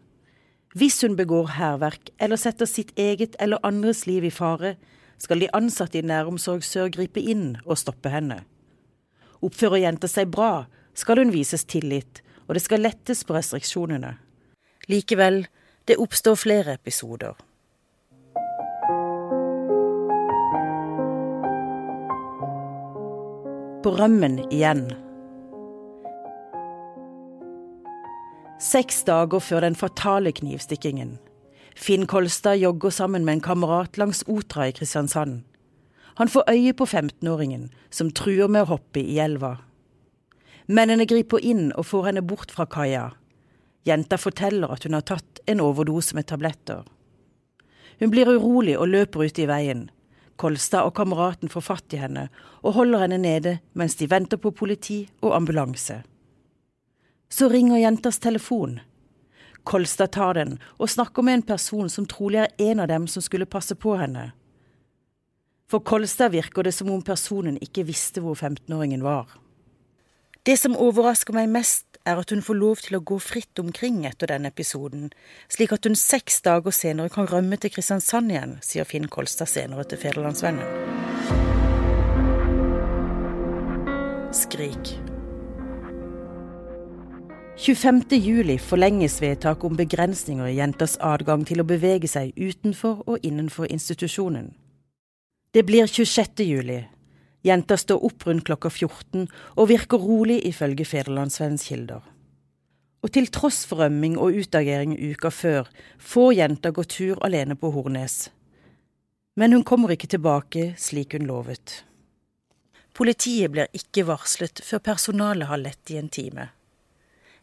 [0.79, 4.77] Hvis hun begår hærverk eller setter sitt eget eller andres liv i fare,
[5.19, 8.41] skal de ansatte i næromsorg sør gripe inn og stoppe henne.
[9.43, 10.65] Oppfører jenta seg bra,
[10.95, 14.17] skal hun vises tillit, og det skal lettes på restriksjonene.
[14.91, 15.47] Likevel,
[15.89, 17.39] det oppstår flere episoder.
[23.83, 24.87] På rømmen igjen.
[28.63, 31.17] Seks dager før den fatale knivstikkingen.
[31.75, 35.43] Finn Kolstad jogger sammen med en kamerat langs Otra i Kristiansand.
[36.15, 39.57] Han får øye på 15-åringen, som truer med å hoppe i elva.
[40.67, 43.11] Mennene griper inn og får henne bort fra kaia.
[43.87, 46.85] Jenta forteller at hun har tatt en overdose med tabletter.
[47.99, 49.89] Hun blir urolig og løper ut i veien.
[50.39, 52.29] Kolstad og kameraten får fatt i henne
[52.63, 56.01] og holder henne nede mens de venter på politi og ambulanse.
[57.31, 58.81] Så ringer jentas telefon.
[59.65, 63.23] Kolstad tar den og snakker med en person som trolig er en av dem som
[63.23, 64.31] skulle passe på henne.
[65.71, 69.31] For Kolstad virker det som om personen ikke visste hvor 15-åringen var.
[70.43, 74.01] Det som overrasker meg mest, er at hun får lov til å gå fritt omkring
[74.09, 75.13] etter denne episoden,
[75.47, 79.85] slik at hun seks dager senere kan rømme til Kristiansand igjen, sier Finn Kolstad senere
[79.87, 80.67] til Federlandsvennen.
[84.35, 84.97] Skrik.
[87.63, 88.03] 25.
[88.19, 93.71] juli forlenges vedtak om begrensninger i jenters adgang til å bevege seg utenfor og innenfor
[93.71, 94.57] institusjonen.
[95.55, 96.83] Det blir 26.
[97.43, 99.27] Jenta står opp rundt klokka 14
[99.57, 102.03] og virker rolig, ifølge Federlandsvennens kilder.
[103.03, 107.73] Og til tross for rømming og utagering uka før, får jenta gå tur alene på
[107.75, 108.31] Hornes.
[109.35, 111.83] Men hun kommer ikke tilbake slik hun lovet.
[112.95, 116.51] Politiet blir ikke varslet før personalet har lett i en time.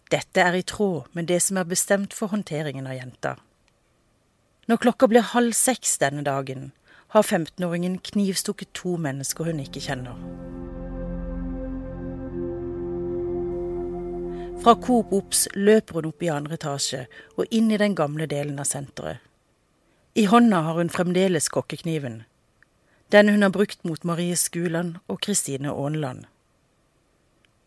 [0.10, 3.36] Dette er i tråd med det som er bestemt for håndteringen av jenta.
[4.70, 6.70] Når klokka blir halv seks denne dagen,
[7.10, 10.18] har 15-åringen knivstukket to mennesker hun ikke kjenner.
[14.60, 17.06] Fra Coop Ops løper hun opp i andre etasje
[17.38, 19.24] og inn i den gamle delen av senteret.
[20.20, 22.24] I hånda har hun fremdeles kokkekniven.
[23.10, 26.26] Den hun har brukt mot Marie Skuland og Kristine Aaneland.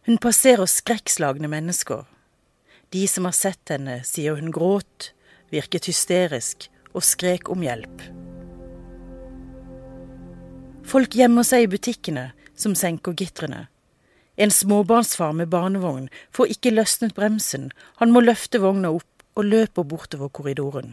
[0.06, 2.04] Hun passerer skrekkslagne mennesker.
[2.92, 5.12] De som har sett henne, sier hun gråt,
[5.54, 8.04] virket hysterisk og skrek om hjelp.
[10.92, 13.66] Folk gjemmer seg i butikkene, som senker gitrene.
[14.36, 19.86] En småbarnsfar med barnevogn får ikke løsnet bremsen, han må løfte vogna opp og løper
[19.88, 20.92] bortover korridoren.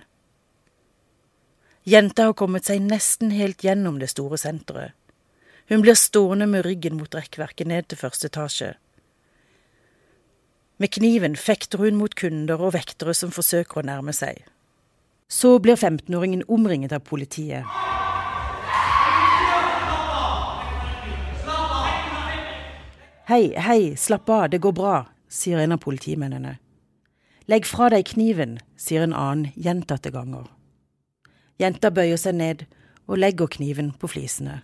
[1.83, 4.95] Jenta har kommet seg nesten helt gjennom det store senteret.
[5.69, 8.71] Hun blir stående med ryggen mot rekkverket ned til første etasje.
[10.79, 14.45] Med kniven fekter hun mot kunder og vektere som forsøker å nærme seg.
[15.27, 17.67] Så blir 15-åringen omringet av politiet.
[23.29, 24.93] Hei, hei, slapp av, det går bra,
[25.29, 26.55] sier en av politimennene.
[27.45, 30.47] Legg fra deg kniven, sier en annen gjentatte ganger.
[31.61, 32.63] Jenta bøyer seg ned
[33.05, 34.63] og legger kniven på flisene.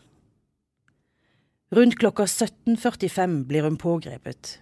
[1.78, 4.56] Rundt klokka 17.45 blir hun pågrepet.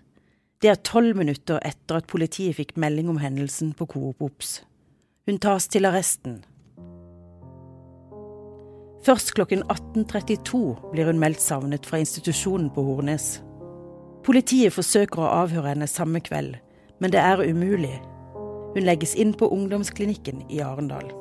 [0.60, 4.58] Det er tolv minutter etter at politiet fikk melding om hendelsen på Coop Ops.
[5.32, 6.41] Hun tas til arresten.
[9.08, 13.38] Først klokken 18.32 blir hun meldt savnet fra institusjonen på Hornes.
[14.24, 16.55] Politiet forsøker å avhøre henne samme kveld,
[16.99, 17.97] men det er umulig.
[18.74, 21.11] Hun legges inn på ungdomsklinikken i Arendal.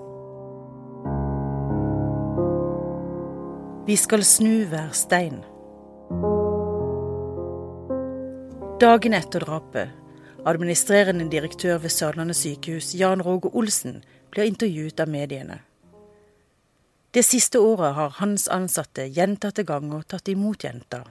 [3.87, 5.43] Vi skal snu hver stein.
[8.83, 9.99] Dagen etter drapet
[10.47, 15.59] administrerende direktør ved Sørlandet sykehus, Jan Roge Olsen, blir intervjuet av mediene.
[17.15, 21.05] Det siste året har hans ansatte gjentatte ganger tatt imot jenta.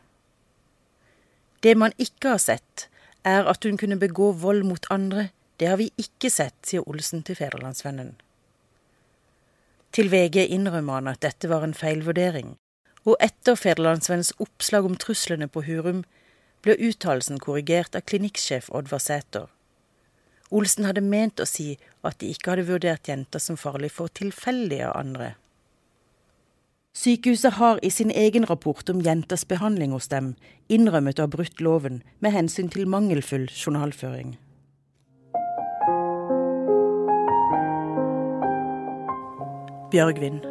[1.64, 2.88] Det man ikke har sett,
[3.24, 5.30] er at hun kunne begå vold mot andre.
[5.60, 8.16] Det har vi ikke sett, sier Olsen til Federlandsvennen.
[9.94, 12.56] Til VG innrømmer han at dette var en feilvurdering,
[13.06, 16.06] og etter Federlandsvennens oppslag om truslene på Hurum
[16.66, 19.50] ble uttalelsen korrigert av klinikksjef Oddvar Sæter.
[20.52, 21.76] Olsen hadde ment å si
[22.08, 25.36] at de ikke hadde vurdert jenter som farlig for tilfeldige andre.
[26.94, 30.34] Sykehuset har i sin egen rapport om jentas behandling hos dem
[30.68, 34.34] innrømmet å ha brutt loven med hensyn til mangelfull journalføring.
[39.92, 40.42] Bjørgvin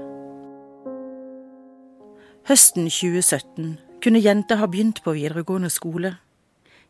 [2.49, 6.17] Høsten 2017 kunne jenta ha begynt på videregående skole.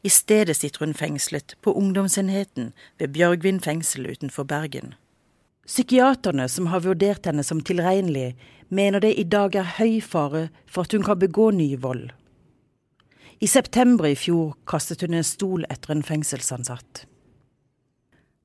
[0.06, 2.70] I stedet sitter hun fengslet på ungdomsenheten
[3.02, 4.94] ved Bjørgvin fengsel utenfor Bergen.
[5.66, 8.36] Psykiaterne som har vurdert henne som tilregnelig,
[8.70, 12.10] mener det i dag er høy fare for at hun kan begå ny vold.
[13.40, 17.06] I september i fjor kastet hun en stol etter en fengselsansatt.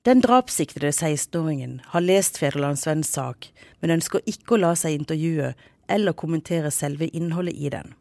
[0.05, 3.49] Den drapssiktede 16-åringen har lest Federlandsvennens sak,
[3.81, 5.53] men ønsker ikke å la seg intervjue
[5.89, 7.93] eller kommentere selve innholdet i den.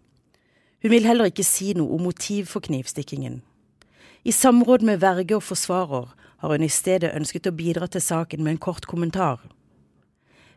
[0.85, 3.41] Hun vil heller ikke si noe om motiv for knivstikkingen.
[4.25, 6.13] I samråd med verge og forsvarer
[6.45, 9.41] har hun i stedet ønsket å bidra til saken med en kort kommentar.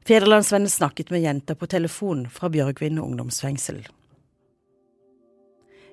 [0.08, 3.82] Federlandsvennen snakket med jenta på telefon fra Bjørgvin ungdomsfengsel.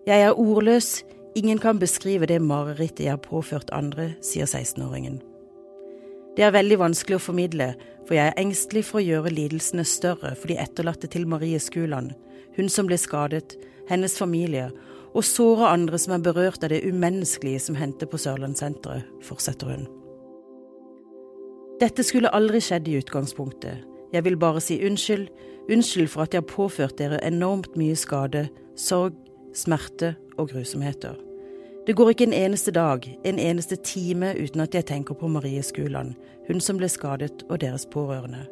[0.06, 1.02] Jeg er ordløs,
[1.34, 5.16] ingen kan beskrive det marerittet jeg har påført andre, sier 16-åringen.
[6.36, 7.72] Det er veldig vanskelig å formidle,
[8.06, 12.12] for jeg er engstelig for å gjøre lidelsene større for de etterlatte til Marie Skuland,
[12.54, 13.56] hun som ble skadet,
[13.88, 14.68] hennes familie
[15.14, 19.90] og såre andre som er berørt av det umenneskelige som hendte på Sørlandssenteret, fortsetter hun.
[21.82, 23.82] Dette skulle aldri skjedd i utgangspunktet.
[24.14, 25.26] Jeg vil bare si unnskyld,
[25.72, 28.46] unnskyld for at jeg har påført dere enormt mye skade,
[28.78, 29.16] sorg,
[29.54, 31.18] smerte og grusomheter.
[31.86, 35.62] Det går ikke en eneste dag, en eneste time uten at jeg tenker på Marie
[35.62, 36.14] Skuland,
[36.46, 38.46] hun som ble skadet, og deres pårørende.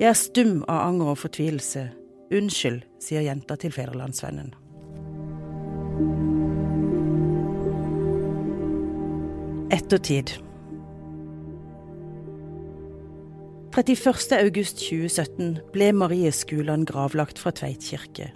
[0.00, 1.88] Jeg er stum av anger og fortvilelse,
[2.34, 4.50] Unnskyld, sier jenta til Federlandsvennen.
[9.70, 10.32] Ettertid
[13.76, 14.32] 31.
[14.32, 18.30] august 2017 ble Marie Skuland gravlagt fra Tveit kirke.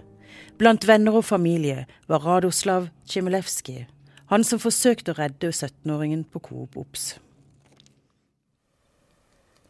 [0.61, 3.87] Blant venner og familie var Radoslav Tsjimelevskij,
[4.29, 7.15] han som forsøkte å redde 17-åringen på Coop Ops.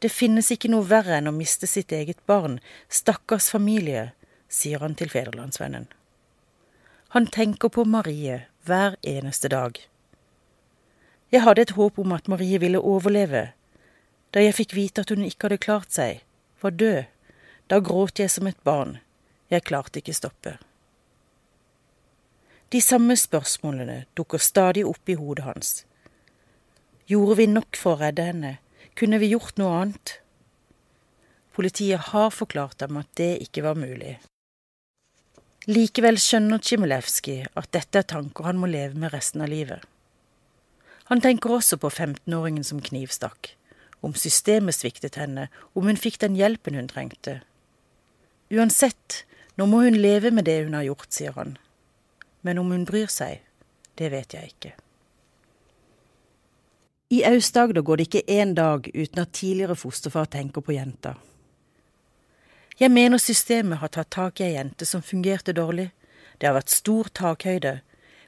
[0.04, 2.60] Det finnes ikke noe verre enn å miste sitt eget barn,
[2.92, 4.10] stakkars familie,
[4.52, 5.88] sier han til Federlandsvennen.
[7.16, 9.80] Han tenker på Marie hver eneste dag.
[11.32, 13.54] Jeg hadde et håp om at Marie ville overleve.
[14.32, 16.22] Da jeg fikk vite at hun ikke hadde klart seg,
[16.64, 17.04] var død,
[17.68, 19.00] da gråt jeg som et barn.
[19.52, 20.56] Jeg klarte ikke stoppe.
[22.72, 25.72] De samme spørsmålene dukker stadig opp i hodet hans.
[27.12, 28.52] Gjorde vi nok for å redde henne?
[28.96, 30.18] Kunne vi gjort noe annet?
[31.52, 34.16] Politiet har forklart dem at det ikke var mulig.
[35.68, 39.84] Likevel skjønner Tsjimilevskij at dette er tanker han må leve med resten av livet.
[41.12, 43.52] Han tenker også på 15-åringen som knivstakk,
[44.02, 47.40] om systemet sviktet henne, om hun fikk den hjelpen hun trengte.
[48.52, 49.24] Uansett,
[49.56, 51.58] nå må hun leve med det hun har gjort, sier han.
[52.42, 53.44] Men om hun bryr seg,
[54.00, 54.74] det vet jeg ikke.
[57.12, 61.18] I Aust-Agder går det ikke én dag uten at tidligere fosterfar tenker på jenta.
[62.80, 65.90] Jeg mener systemet har tatt tak i ei jente som fungerte dårlig.
[66.40, 67.82] Det har vært stor takhøyde.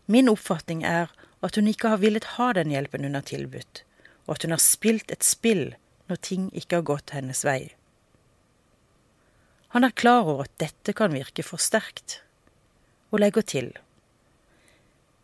[0.06, 1.10] Min oppfatning er
[1.42, 3.86] at hun ikke har villet ha den hjelpen hun har tilbudt,
[4.26, 5.74] og at hun har spilt et spill
[6.10, 7.74] når ting ikke har gått hennes vei.
[9.74, 12.20] Han er klar over at dette kan virke for sterkt,
[13.10, 13.72] og legger til.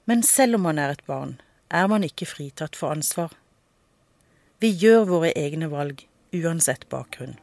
[0.09, 1.37] Men selv om man er et barn,
[1.69, 3.35] er man ikke fritatt for ansvar.
[4.59, 6.01] Vi gjør våre egne valg,
[6.33, 7.37] uansett bakgrunn.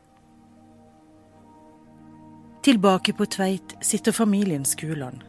[2.67, 5.23] Tilbake på Tveit sitter familien Skuland.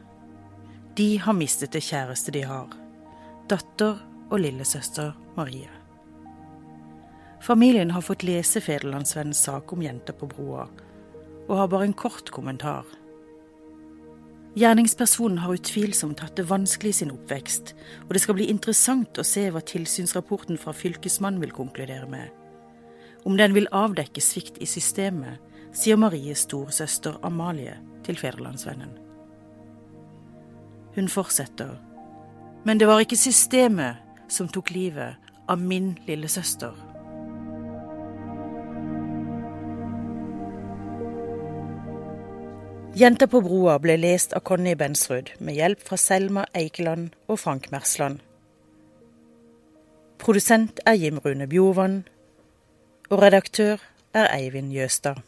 [0.97, 2.73] De har mistet det kjæreste de har.
[3.49, 4.01] Datter
[4.31, 5.76] og lillesøster Marie.
[7.47, 10.65] Familien har fått lese Federlandsvennens sak om jenta på broa,
[11.47, 12.83] og har bare en kort kommentar.
[14.59, 17.71] Gjerningspersonen har utvilsomt hatt det vanskelig i sin oppvekst,
[18.03, 22.33] og det skal bli interessant å se hva tilsynsrapporten fra Fylkesmannen vil konkludere med.
[23.23, 25.39] Om den vil avdekke svikt i systemet,
[25.71, 28.91] sier Maries storesøster Amalie til Federlandsvennen.
[30.99, 31.77] Hun fortsetter.
[32.67, 36.86] Men det var ikke systemet som tok livet av min lillesøster.
[42.97, 47.67] Jenta på broa ble lest av Conny Bensrud med hjelp fra Selma Eikeland og Frank
[47.69, 48.23] Mersland.
[50.17, 51.99] Produsent er Jim Rune Bjorvann,
[53.11, 53.83] og redaktør
[54.17, 55.19] er Eivind Jøstad.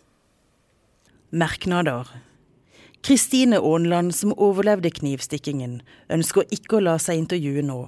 [1.30, 2.10] Merknader
[3.06, 7.84] Kristine Aanland, som overlevde knivstikkingen, ønsker ikke å la seg intervjue nå,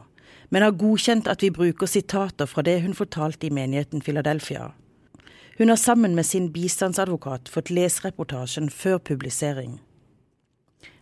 [0.54, 4.76] men har godkjent at vi bruker sitater fra det hun fortalte i menigheten Philadelphia.
[5.58, 9.80] Hun har sammen med sin bistandsadvokat fått lese reportasjen før publisering.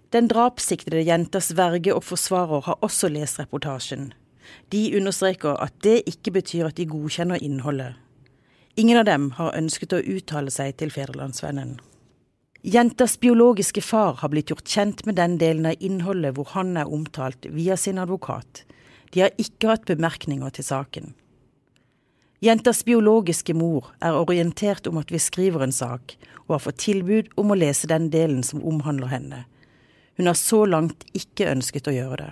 [0.09, 4.09] Den drapssiktede jentas verge og forsvarer har også lest reportasjen.
[4.73, 7.93] De understreker at det ikke betyr at de godkjenner innholdet.
[8.75, 11.77] Ingen av dem har ønsket å uttale seg til Federlandsvennen.
[12.65, 16.89] Jentas biologiske far har blitt gjort kjent med den delen av innholdet hvor han er
[16.91, 18.65] omtalt via sin advokat.
[19.13, 21.13] De har ikke hatt bemerkninger til saken.
[22.39, 26.15] Jentas biologiske mor er orientert om at vi skriver en sak,
[26.47, 29.41] og har fått tilbud om å lese den delen som omhandler henne.
[30.15, 32.29] Hun har så langt ikke ønsket å gjøre det.